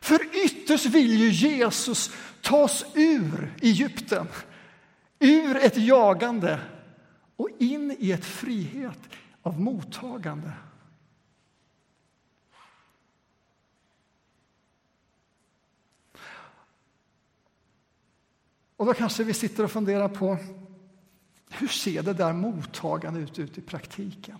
För 0.00 0.44
ytterst 0.44 0.86
vill 0.86 1.18
ju 1.18 1.30
Jesus 1.30 2.10
ta 2.40 2.62
oss 2.62 2.84
ur 2.94 3.54
Egypten, 3.62 4.26
ur 5.18 5.56
ett 5.56 5.76
jagande 5.76 6.60
och 7.36 7.48
in 7.58 7.96
i 7.98 8.12
ett 8.12 8.24
frihet 8.24 8.98
av 9.42 9.60
mottagande. 9.60 10.52
Och 18.76 18.86
då 18.86 18.94
kanske 18.94 19.24
vi 19.24 19.34
sitter 19.34 19.64
och 19.64 19.70
funderar 19.70 20.08
på 20.08 20.36
hur 21.50 21.68
ser 21.68 22.02
det 22.02 22.12
där 22.12 22.32
mottagandet 22.32 23.22
ut, 23.22 23.38
ut 23.38 23.58
i 23.58 23.60
praktiken? 23.60 24.38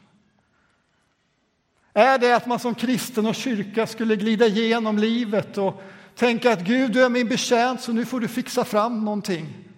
Är 1.92 2.18
det 2.18 2.37
att 2.37 2.46
man 2.46 2.59
som 2.59 2.74
kristen 2.74 3.26
och 3.26 3.35
kyrka 3.35 3.87
skulle 3.87 4.16
glida 4.16 4.46
igenom 4.46 4.98
livet 4.98 5.59
och 5.59 5.83
tänka 6.14 6.52
att 6.52 6.61
Gud, 6.61 6.92
du 6.92 7.04
är 7.04 7.09
min 7.09 7.28
betjänt 7.28 7.80
så 7.80 7.92
nu 7.92 8.04
får 8.04 8.20
du 8.20 8.28
fixa 8.28 8.64
fram 8.64 9.04
någonting? 9.04 9.68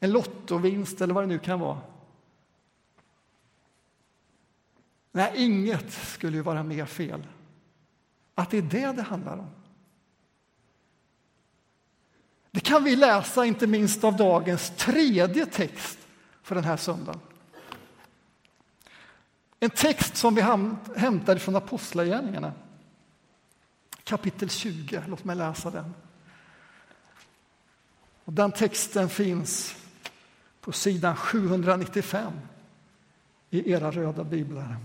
En 0.00 0.12
lottovinst 0.12 1.00
eller 1.00 1.14
vad 1.14 1.22
det 1.22 1.28
nu 1.28 1.38
kan 1.38 1.60
vara. 1.60 1.78
Nej, 5.16 5.32
inget 5.36 5.92
skulle 5.92 6.36
ju 6.36 6.42
vara 6.42 6.62
mer 6.62 6.86
fel. 6.86 7.26
Att 8.34 8.50
det 8.50 8.58
är 8.58 8.62
det 8.62 8.92
det 8.92 9.02
handlar 9.02 9.36
om. 9.36 9.50
Det 12.50 12.60
kan 12.60 12.84
vi 12.84 12.96
läsa 12.96 13.44
inte 13.44 13.66
minst 13.66 14.04
av 14.04 14.16
dagens 14.16 14.72
tredje 14.76 15.46
text 15.46 15.98
för 16.42 16.54
den 16.54 16.64
här 16.64 16.76
söndagen. 16.76 17.20
En 19.60 19.70
text 19.70 20.16
som 20.16 20.34
vi 20.34 20.42
hämtar 20.96 21.36
från 21.36 21.56
Apostlagärningarna, 21.56 22.52
kapitel 24.04 24.50
20. 24.50 25.02
Låt 25.08 25.24
mig 25.24 25.36
läsa 25.36 25.70
den. 25.70 25.94
Och 28.24 28.32
den 28.32 28.52
texten 28.52 29.08
finns 29.08 29.76
på 30.60 30.72
sidan 30.72 31.16
795 31.16 32.32
i 33.50 33.72
era 33.72 33.90
röda 33.90 34.24
biblar. 34.24 34.76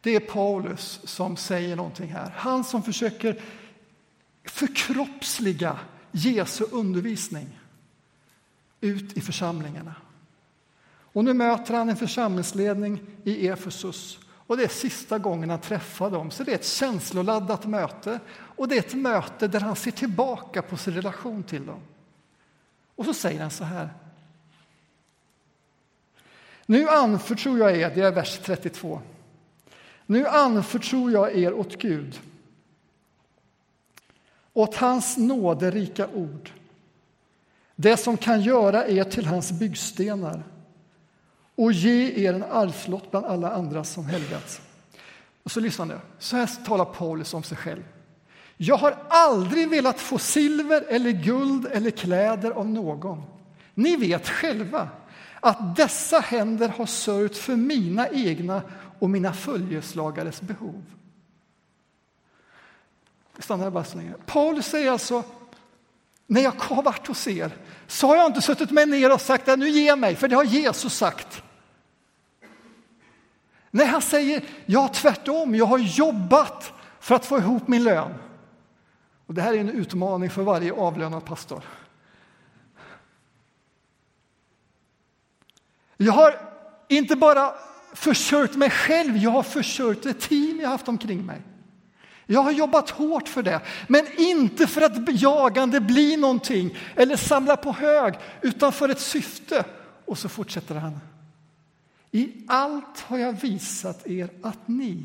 Det 0.00 0.16
är 0.16 0.20
Paulus 0.20 1.00
som 1.04 1.36
säger 1.36 1.76
någonting 1.76 2.08
här. 2.08 2.30
Han 2.36 2.64
som 2.64 2.82
försöker 2.82 3.40
förkroppsliga 4.44 5.78
Jesu 6.12 6.64
undervisning 6.70 7.60
ut 8.80 9.16
i 9.16 9.20
församlingarna. 9.20 9.94
Och 11.12 11.24
nu 11.24 11.34
möter 11.34 11.74
han 11.74 11.88
en 11.88 11.96
församlingsledning 11.96 13.00
i 13.24 13.48
Efesus 13.48 14.18
och 14.48 14.56
det 14.56 14.64
är 14.64 14.68
sista 14.68 15.18
gången 15.18 15.50
han 15.50 15.60
träffar 15.60 16.10
dem. 16.10 16.30
Så 16.30 16.44
det 16.44 16.50
är 16.50 16.54
ett 16.54 16.66
känsloladdat 16.66 17.66
möte 17.66 18.20
och 18.30 18.68
det 18.68 18.74
är 18.74 18.78
ett 18.78 18.94
möte 18.94 19.48
där 19.48 19.60
han 19.60 19.76
ser 19.76 19.90
tillbaka 19.90 20.62
på 20.62 20.76
sin 20.76 20.94
relation 20.94 21.42
till 21.42 21.66
dem. 21.66 21.80
Och 22.96 23.04
så 23.04 23.14
säger 23.14 23.40
han 23.40 23.50
så 23.50 23.64
här. 23.64 23.88
Nu 26.66 26.88
anförtror 26.88 27.58
jag 27.58 27.76
er, 27.76 27.94
det 27.94 28.00
är 28.00 28.12
vers 28.12 28.38
32. 28.42 29.00
Nu 30.10 30.26
anförtror 30.26 31.12
jag 31.12 31.36
er 31.36 31.52
åt 31.52 31.76
Gud, 31.78 32.20
åt 34.52 34.74
hans 34.74 35.16
nåderika 35.16 36.08
ord, 36.14 36.50
det 37.76 37.96
som 37.96 38.16
kan 38.16 38.40
göra 38.40 38.88
er 38.88 39.04
till 39.04 39.26
hans 39.26 39.52
byggstenar 39.52 40.42
och 41.54 41.72
ge 41.72 42.24
er 42.26 42.34
en 42.34 42.42
arvslott 42.42 43.10
bland 43.10 43.26
alla 43.26 43.50
andra 43.50 43.84
som 43.84 44.04
helgats. 44.04 44.60
Och 45.42 45.50
så 45.50 45.60
lyssna 45.60 45.84
nu, 45.84 45.98
så 46.18 46.36
här 46.36 46.64
talar 46.64 46.84
Paulus 46.84 47.34
om 47.34 47.42
sig 47.42 47.56
själv. 47.56 47.82
Jag 48.56 48.76
har 48.76 48.96
aldrig 49.08 49.70
velat 49.70 50.00
få 50.00 50.18
silver 50.18 50.84
eller 50.88 51.10
guld 51.10 51.66
eller 51.72 51.90
kläder 51.90 52.50
av 52.50 52.68
någon. 52.68 53.22
Ni 53.74 53.96
vet 53.96 54.28
själva 54.28 54.88
att 55.40 55.76
dessa 55.76 56.18
händer 56.20 56.68
har 56.68 56.86
sörjt 56.86 57.36
för 57.36 57.56
mina 57.56 58.08
egna 58.08 58.62
och 58.98 59.10
mina 59.10 59.32
följeslagares 59.32 60.40
behov. 60.40 60.84
Vi 63.36 63.42
stannar 63.42 63.70
bara 63.70 63.84
så 63.84 63.96
länge. 63.96 64.14
Paulus 64.26 64.66
säger 64.66 64.90
alltså, 64.90 65.24
när 66.26 66.40
jag 66.40 66.52
har 66.58 66.82
varit 66.82 67.06
hos 67.06 67.26
er 67.26 67.56
så 67.86 68.06
har 68.06 68.16
jag 68.16 68.26
inte 68.26 68.42
suttit 68.42 68.70
mig 68.70 68.86
ner 68.86 69.12
och 69.12 69.20
sagt 69.20 69.48
att 69.48 69.58
nu 69.58 69.68
ge 69.68 69.96
mig, 69.96 70.16
för 70.16 70.28
det 70.28 70.36
har 70.36 70.44
Jesus 70.44 70.94
sagt. 70.94 71.42
Nej, 73.70 73.86
han 73.86 74.02
säger, 74.02 74.44
ja 74.66 74.88
tvärtom, 74.88 75.54
jag 75.54 75.66
har 75.66 75.78
jobbat 75.78 76.72
för 77.00 77.14
att 77.14 77.26
få 77.26 77.38
ihop 77.38 77.68
min 77.68 77.84
lön. 77.84 78.14
Och 79.26 79.34
Det 79.34 79.42
här 79.42 79.54
är 79.54 79.58
en 79.58 79.68
utmaning 79.68 80.30
för 80.30 80.42
varje 80.42 80.72
avlönad 80.72 81.24
pastor. 81.24 81.62
Jag 85.96 86.12
har 86.12 86.40
inte 86.88 87.16
bara 87.16 87.54
försörjt 87.92 88.56
mig 88.56 88.70
själv, 88.70 89.16
jag 89.16 89.30
har 89.30 89.42
försörjt 89.42 90.02
det 90.02 90.14
team 90.14 90.60
jag 90.60 90.68
haft 90.68 90.88
omkring 90.88 91.26
mig. 91.26 91.42
Jag 92.26 92.42
har 92.42 92.52
jobbat 92.52 92.90
hårt 92.90 93.28
för 93.28 93.42
det, 93.42 93.60
men 93.86 94.06
inte 94.16 94.66
för 94.66 94.80
att 94.80 95.20
jagande 95.22 95.80
bli 95.80 96.16
någonting 96.16 96.76
eller 96.96 97.16
samla 97.16 97.56
på 97.56 97.72
hög, 97.72 98.14
utan 98.42 98.72
för 98.72 98.88
ett 98.88 99.00
syfte. 99.00 99.64
Och 100.04 100.18
så 100.18 100.28
fortsätter 100.28 100.74
han. 100.74 101.00
I 102.10 102.32
allt 102.46 103.00
har 103.00 103.18
jag 103.18 103.32
visat 103.32 104.06
er 104.06 104.30
att 104.42 104.68
ni 104.68 105.04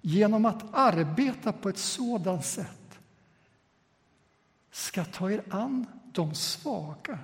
genom 0.00 0.44
att 0.44 0.62
arbeta 0.72 1.52
på 1.52 1.68
ett 1.68 1.78
sådant 1.78 2.44
sätt 2.46 2.98
ska 4.70 5.04
ta 5.04 5.30
er 5.30 5.42
an 5.50 5.86
de 6.12 6.34
svaga 6.34 7.18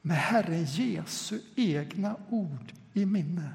med 0.00 0.16
Herren 0.16 0.64
Jesu 0.64 1.40
egna 1.54 2.16
ord 2.28 2.72
i 2.92 3.04
minne. 3.04 3.50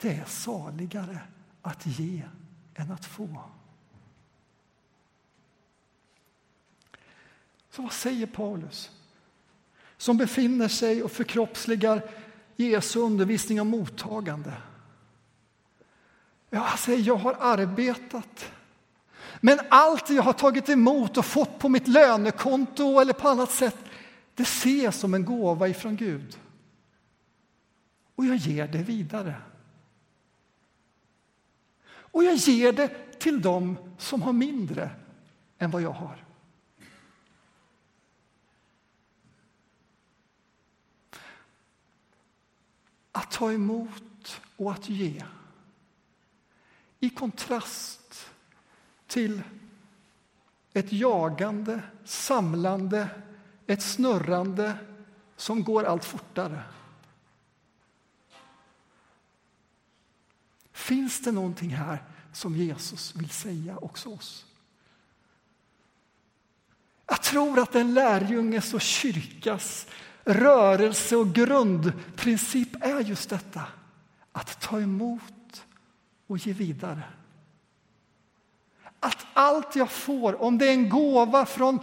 Det 0.00 0.14
är 0.14 0.24
saligare 0.24 1.20
att 1.62 1.86
ge 1.86 2.22
än 2.74 2.92
att 2.92 3.04
få. 3.04 3.42
Så 7.70 7.82
vad 7.82 7.92
säger 7.92 8.26
Paulus? 8.26 8.90
Som 9.96 10.16
befinner 10.16 10.68
sig 10.68 11.02
och 11.02 11.12
förkroppsligar 11.12 12.10
Jesu 12.56 13.00
undervisning 13.00 13.60
om 13.60 13.68
mottagande. 13.68 14.52
Ja, 16.50 16.60
han 16.60 16.78
säger, 16.78 17.04
jag 17.04 17.16
har 17.16 17.36
arbetat. 17.40 18.52
Men 19.40 19.58
allt 19.68 20.10
jag 20.10 20.22
har 20.22 20.32
tagit 20.32 20.68
emot 20.68 21.16
och 21.16 21.24
fått 21.24 21.58
på 21.58 21.68
mitt 21.68 21.88
lönekonto 21.88 23.00
eller 23.00 23.12
på 23.12 23.28
annat 23.28 23.50
sätt, 23.50 23.76
det 24.34 24.42
ses 24.42 24.96
som 24.96 25.14
en 25.14 25.24
gåva 25.24 25.68
ifrån 25.68 25.96
Gud. 25.96 26.38
Och 28.14 28.26
jag 28.26 28.36
ger 28.36 28.68
det 28.68 28.82
vidare. 28.82 29.34
Och 32.18 32.24
jag 32.24 32.36
ger 32.36 32.72
det 32.72 33.18
till 33.18 33.42
dem 33.42 33.76
som 33.98 34.22
har 34.22 34.32
mindre 34.32 34.90
än 35.58 35.70
vad 35.70 35.82
jag 35.82 35.90
har. 35.90 36.24
Att 43.12 43.30
ta 43.30 43.52
emot 43.52 44.40
och 44.56 44.72
att 44.72 44.88
ge. 44.88 45.24
I 47.00 47.10
kontrast 47.10 48.30
till 49.06 49.42
ett 50.72 50.92
jagande, 50.92 51.82
samlande, 52.04 53.08
ett 53.66 53.82
snurrande 53.82 54.78
som 55.36 55.64
går 55.64 55.84
allt 55.84 56.04
fortare. 56.04 56.62
Finns 60.88 61.20
det 61.20 61.32
någonting 61.32 61.70
här 61.70 62.02
som 62.32 62.56
Jesus 62.56 63.16
vill 63.16 63.30
säga 63.30 63.76
också 63.76 64.08
oss? 64.08 64.46
Jag 67.06 67.22
tror 67.22 67.58
att 67.58 67.74
en 67.74 67.94
lärjunges 67.94 68.74
och 68.74 68.80
kyrkas 68.80 69.86
rörelse 70.24 71.16
och 71.16 71.34
grundprincip 71.34 72.84
är 72.84 73.00
just 73.00 73.30
detta. 73.30 73.62
Att 74.32 74.60
ta 74.60 74.80
emot 74.80 75.64
och 76.26 76.38
ge 76.38 76.52
vidare. 76.52 77.02
Att 79.00 79.26
allt 79.32 79.76
jag 79.76 79.90
får, 79.90 80.42
om 80.42 80.58
det 80.58 80.68
är 80.68 80.72
en 80.72 80.88
gåva 80.88 81.46
från 81.46 81.78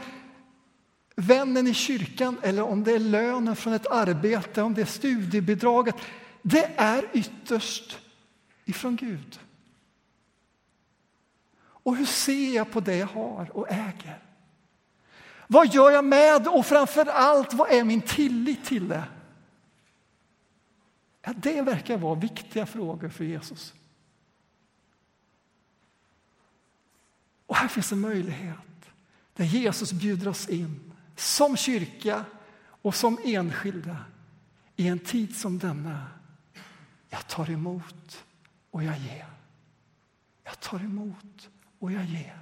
vännen 1.15 1.67
i 1.67 1.73
kyrkan 1.73 2.37
eller 2.41 2.63
om 2.63 2.83
det 2.83 2.91
är 2.91 2.99
lönen 2.99 3.55
från 3.55 3.73
ett 3.73 3.87
arbete, 3.87 4.61
om 4.61 4.73
det 4.73 4.81
är 4.81 4.85
studiebidraget, 4.85 5.95
det 6.41 6.71
är 6.77 7.05
ytterst 7.13 7.99
ifrån 8.65 8.95
Gud. 8.95 9.39
Och 11.57 11.95
hur 11.95 12.05
ser 12.05 12.55
jag 12.55 12.71
på 12.71 12.79
det 12.79 12.97
jag 12.97 13.07
har 13.07 13.57
och 13.57 13.71
äger? 13.71 14.21
Vad 15.47 15.73
gör 15.73 15.91
jag 15.91 16.05
med 16.05 16.47
och 16.47 16.65
framför 16.65 17.05
allt, 17.05 17.53
vad 17.53 17.71
är 17.71 17.83
min 17.83 18.01
tillit 18.01 18.65
till 18.65 18.87
det? 18.87 19.03
Ja, 21.21 21.33
det 21.37 21.61
verkar 21.61 21.97
vara 21.97 22.15
viktiga 22.15 22.65
frågor 22.65 23.09
för 23.09 23.23
Jesus. 23.23 23.73
Och 27.45 27.55
här 27.55 27.67
finns 27.67 27.91
en 27.91 27.99
möjlighet 27.99 28.89
där 29.33 29.45
Jesus 29.45 29.93
bjuder 29.93 30.27
oss 30.27 30.49
in 30.49 30.91
som 31.15 31.57
kyrka 31.57 32.25
och 32.65 32.95
som 32.95 33.19
enskilda 33.23 33.97
i 34.75 34.87
en 34.87 34.99
tid 34.99 35.35
som 35.35 35.59
denna. 35.59 36.07
Jag 37.09 37.27
tar 37.27 37.49
emot 37.49 38.24
och 38.75 38.83
jag 38.83 38.97
ger. 38.97 39.25
Jag 40.43 40.59
tar 40.59 40.79
emot 40.79 41.49
och 41.79 41.91
jag 41.91 42.05
ger. 42.05 42.39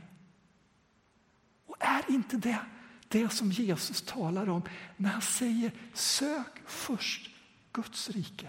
Och 1.66 1.76
är 1.80 2.12
inte 2.12 2.38
det 2.38 2.60
det 3.08 3.30
som 3.30 3.52
Jesus 3.52 4.02
talar 4.02 4.50
om 4.50 4.62
när 4.98 5.10
han 5.10 5.22
säger 5.22 5.72
sök 5.94 6.62
först 6.66 7.30
Guds 7.72 8.10
rike? 8.10 8.48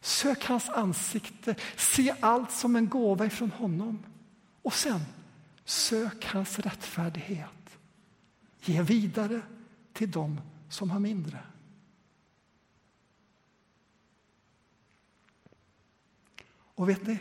Sök 0.00 0.44
hans 0.44 0.68
ansikte, 0.68 1.54
se 1.76 2.14
allt 2.20 2.52
som 2.52 2.76
en 2.76 2.88
gåva 2.88 3.26
ifrån 3.26 3.50
honom. 3.50 4.06
Och 4.62 4.74
sen, 4.74 5.00
sök 5.64 6.24
hans 6.24 6.58
rättfärdighet. 6.58 7.78
Ge 8.60 8.82
vidare 8.82 9.42
till 9.92 10.10
dem 10.10 10.40
som 10.68 10.90
har 10.90 11.00
mindre. 11.00 11.38
Och 16.82 16.88
vet 16.88 17.06
ni, 17.06 17.18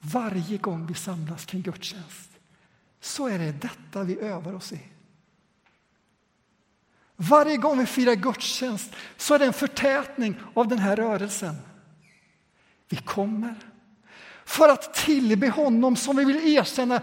varje 0.00 0.58
gång 0.58 0.86
vi 0.86 0.94
samlas 0.94 1.44
kring 1.44 1.62
gudstjänst 1.62 2.30
så 3.00 3.28
är 3.28 3.38
det 3.38 3.52
detta 3.52 4.02
vi 4.02 4.18
övar 4.18 4.52
oss 4.52 4.72
i. 4.72 4.80
Varje 7.16 7.56
gång 7.56 7.78
vi 7.78 7.86
firar 7.86 8.14
gudstjänst 8.14 8.94
så 9.16 9.34
är 9.34 9.38
det 9.38 9.44
en 9.44 9.52
förtätning 9.52 10.36
av 10.54 10.68
den 10.68 10.78
här 10.78 10.96
rörelsen. 10.96 11.54
Vi 12.88 12.96
kommer 12.96 13.54
för 14.44 14.68
att 14.68 14.94
tillbe 14.94 15.48
honom 15.48 15.96
som 15.96 16.16
vi 16.16 16.24
vill 16.24 16.56
erkänna. 16.56 17.02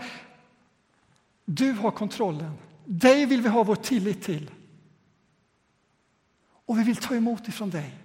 Du 1.46 1.72
har 1.72 1.92
kontrollen. 1.92 2.54
Dig 2.86 3.26
vill 3.26 3.42
vi 3.42 3.50
ha 3.50 3.64
vår 3.64 3.76
tillit 3.76 4.24
till. 4.24 4.52
Och 6.66 6.80
vi 6.80 6.84
vill 6.84 6.98
ta 6.98 7.16
emot 7.16 7.48
ifrån 7.48 7.70
dig, 7.70 7.98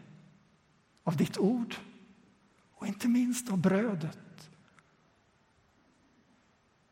av 1.05 1.17
ditt 1.17 1.38
ord 1.38 1.75
och 2.85 2.88
inte 2.88 3.09
minst 3.09 3.51
av 3.51 3.59
brödet 3.59 4.51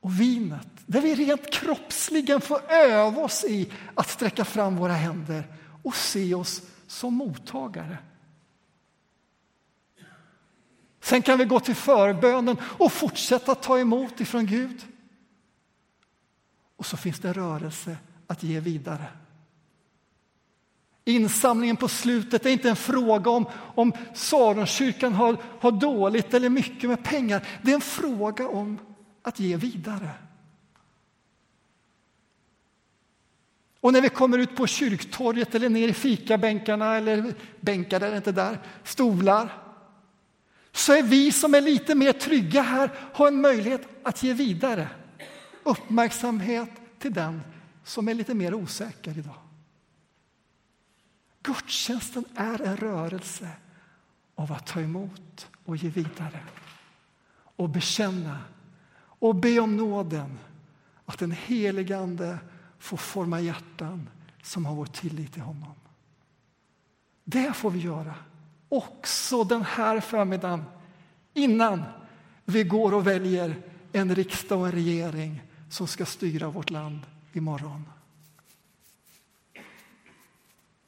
och 0.01 0.21
vinet, 0.21 0.69
där 0.87 1.01
vi 1.01 1.15
rent 1.15 1.51
kroppsligen 1.51 2.41
får 2.41 2.71
öva 2.71 3.23
oss 3.23 3.45
i 3.45 3.73
att 3.95 4.09
sträcka 4.09 4.45
fram 4.45 4.77
våra 4.77 4.93
händer 4.93 5.45
och 5.83 5.95
se 5.95 6.35
oss 6.35 6.63
som 6.87 7.15
mottagare. 7.15 7.99
Sen 11.01 11.23
kan 11.23 11.39
vi 11.39 11.45
gå 11.45 11.61
till 11.61 11.75
förbönen 11.75 12.57
och 12.63 12.93
fortsätta 12.93 13.55
ta 13.55 13.79
emot 13.79 14.21
ifrån 14.21 14.47
Gud. 14.47 14.87
Och 16.77 16.87
så 16.87 16.97
finns 16.97 17.19
det 17.19 17.33
rörelse 17.33 17.97
att 18.27 18.43
ge 18.43 18.61
vidare. 18.61 19.07
Insamlingen 21.05 21.77
på 21.77 21.89
slutet 21.89 22.47
är 22.47 22.51
inte 22.51 22.71
en 22.71 22.77
fråga 22.77 23.31
om, 23.31 23.47
om 23.75 23.93
Saronkyrkan 24.15 25.13
har, 25.13 25.37
har 25.61 25.73
dåligt 25.73 26.35
eller 26.35 26.49
mycket 26.49 26.91
med 26.91 27.05
pengar. 27.05 27.47
Det 27.63 27.71
är 27.71 27.75
en 27.75 27.81
fråga 27.81 28.49
om 28.49 28.79
att 29.23 29.41
ge 29.41 29.57
vidare. 29.57 30.11
Och 33.81 33.93
när 33.93 34.01
vi 34.01 34.09
kommer 34.09 34.39
ut 34.39 34.57
på 34.57 34.67
kyrktorget 34.67 35.55
eller 35.55 35.69
ner 35.69 35.89
i 35.89 35.93
fikabänkarna, 35.93 36.97
eller 36.97 37.35
bänkar 37.61 38.01
är 38.01 38.11
det 38.11 38.17
inte 38.17 38.33
där, 38.33 38.59
stolar, 38.85 39.53
så 40.73 40.93
är 40.93 41.03
vi 41.03 41.33
som 41.33 41.55
är 41.55 41.61
lite 41.61 41.95
mer 41.95 42.13
trygga 42.13 42.63
här, 42.63 42.91
har 43.15 43.29
en 43.29 43.41
möjlighet 43.41 43.89
att 44.03 44.23
ge 44.23 44.33
vidare 44.33 44.89
uppmärksamhet 45.63 46.71
till 46.99 47.13
den 47.13 47.41
som 47.85 48.09
är 48.09 48.15
lite 48.15 48.35
mer 48.35 48.55
osäker 48.55 49.19
idag. 49.19 49.52
Gudstjänsten 51.43 52.25
är 52.35 52.63
en 52.63 52.77
rörelse 52.77 53.49
av 54.35 54.53
att 54.53 54.67
ta 54.67 54.81
emot 54.81 55.49
och 55.65 55.77
ge 55.77 55.89
vidare 55.89 56.41
och 57.57 57.69
bekänna 57.69 58.39
och 58.99 59.35
be 59.35 59.61
om 59.61 59.77
nåden 59.77 60.39
att 61.07 61.19
den 61.19 61.31
helige 61.31 61.99
Ande 61.99 62.39
får 62.79 62.97
forma 62.97 63.41
hjärtan 63.41 64.09
som 64.43 64.67
har 64.67 64.75
vår 64.75 64.87
tillit 64.87 65.33
till 65.33 65.43
honom. 65.43 65.75
Det 67.25 67.53
får 67.53 67.71
vi 67.71 67.79
göra 67.79 68.15
också 68.69 69.45
den 69.45 69.63
här 69.63 70.01
förmiddagen 70.01 70.65
innan 71.35 71.83
vi 72.45 72.65
går 72.65 72.95
och 72.95 73.07
väljer 73.07 73.63
en 73.93 74.15
riksdag 74.15 74.61
och 74.61 74.67
en 74.67 74.73
regering 74.73 75.43
som 75.71 75.87
ska 75.87 76.07
styra 76.07 76.51
vårt 76.51 76.71
land 76.71 77.01
imorgon. 77.33 77.85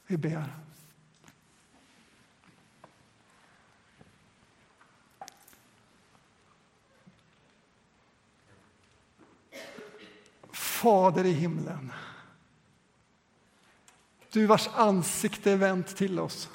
Vi 0.06 0.16
ber. 0.16 0.54
Fader 10.52 11.24
i 11.24 11.32
himlen. 11.32 11.92
Du 14.32 14.46
vars 14.46 14.68
ansikte 14.74 15.50
är 15.50 15.56
vänt 15.56 15.96
till 15.96 16.18
oss. 16.18 16.48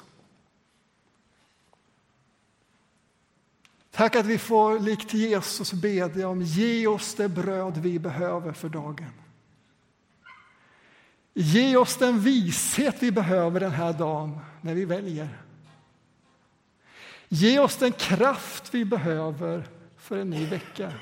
Tack 3.90 4.16
att 4.16 4.26
vi 4.26 4.38
får 4.38 4.78
likt 4.78 5.14
Jesus 5.14 5.72
bedja 5.72 6.28
om 6.28 6.42
ge 6.42 6.86
oss 6.86 7.14
det 7.14 7.28
bröd 7.28 7.76
vi 7.76 7.98
behöver 7.98 8.52
för 8.52 8.68
dagen. 8.68 9.19
Ge 11.42 11.76
oss 11.76 11.96
den 11.96 12.20
vishet 12.20 13.02
vi 13.02 13.12
behöver 13.12 13.60
den 13.60 13.70
här 13.70 13.92
dagen 13.92 14.38
när 14.60 14.74
vi 14.74 14.84
väljer. 14.84 15.42
Ge 17.28 17.58
oss 17.58 17.76
den 17.76 17.92
kraft 17.92 18.74
vi 18.74 18.84
behöver 18.84 19.68
för 19.96 20.18
en 20.18 20.30
ny 20.30 20.46
vecka. 20.46 20.92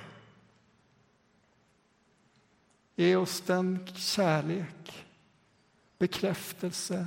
Ge 2.97 3.17
oss 3.17 3.41
den 3.41 3.87
kärlek, 3.95 5.07
bekräftelse 5.99 7.07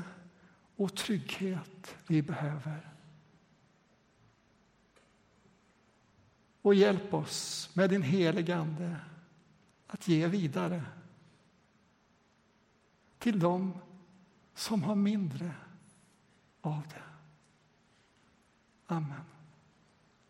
och 0.76 0.96
trygghet 0.96 1.96
vi 2.08 2.22
behöver. 2.22 2.94
Och 6.62 6.76
hjälp 6.76 7.13
oss 7.13 7.70
med 7.74 7.89
din 7.89 8.02
helige 8.02 8.56
Ande 8.56 8.96
att 9.88 10.08
ge 10.08 10.28
vidare 10.28 10.84
till 13.21 13.39
dem 13.39 13.73
som 14.53 14.84
har 14.84 14.95
mindre 14.95 15.51
av 16.62 16.81
det. 16.89 17.03
Amen. 18.88 19.31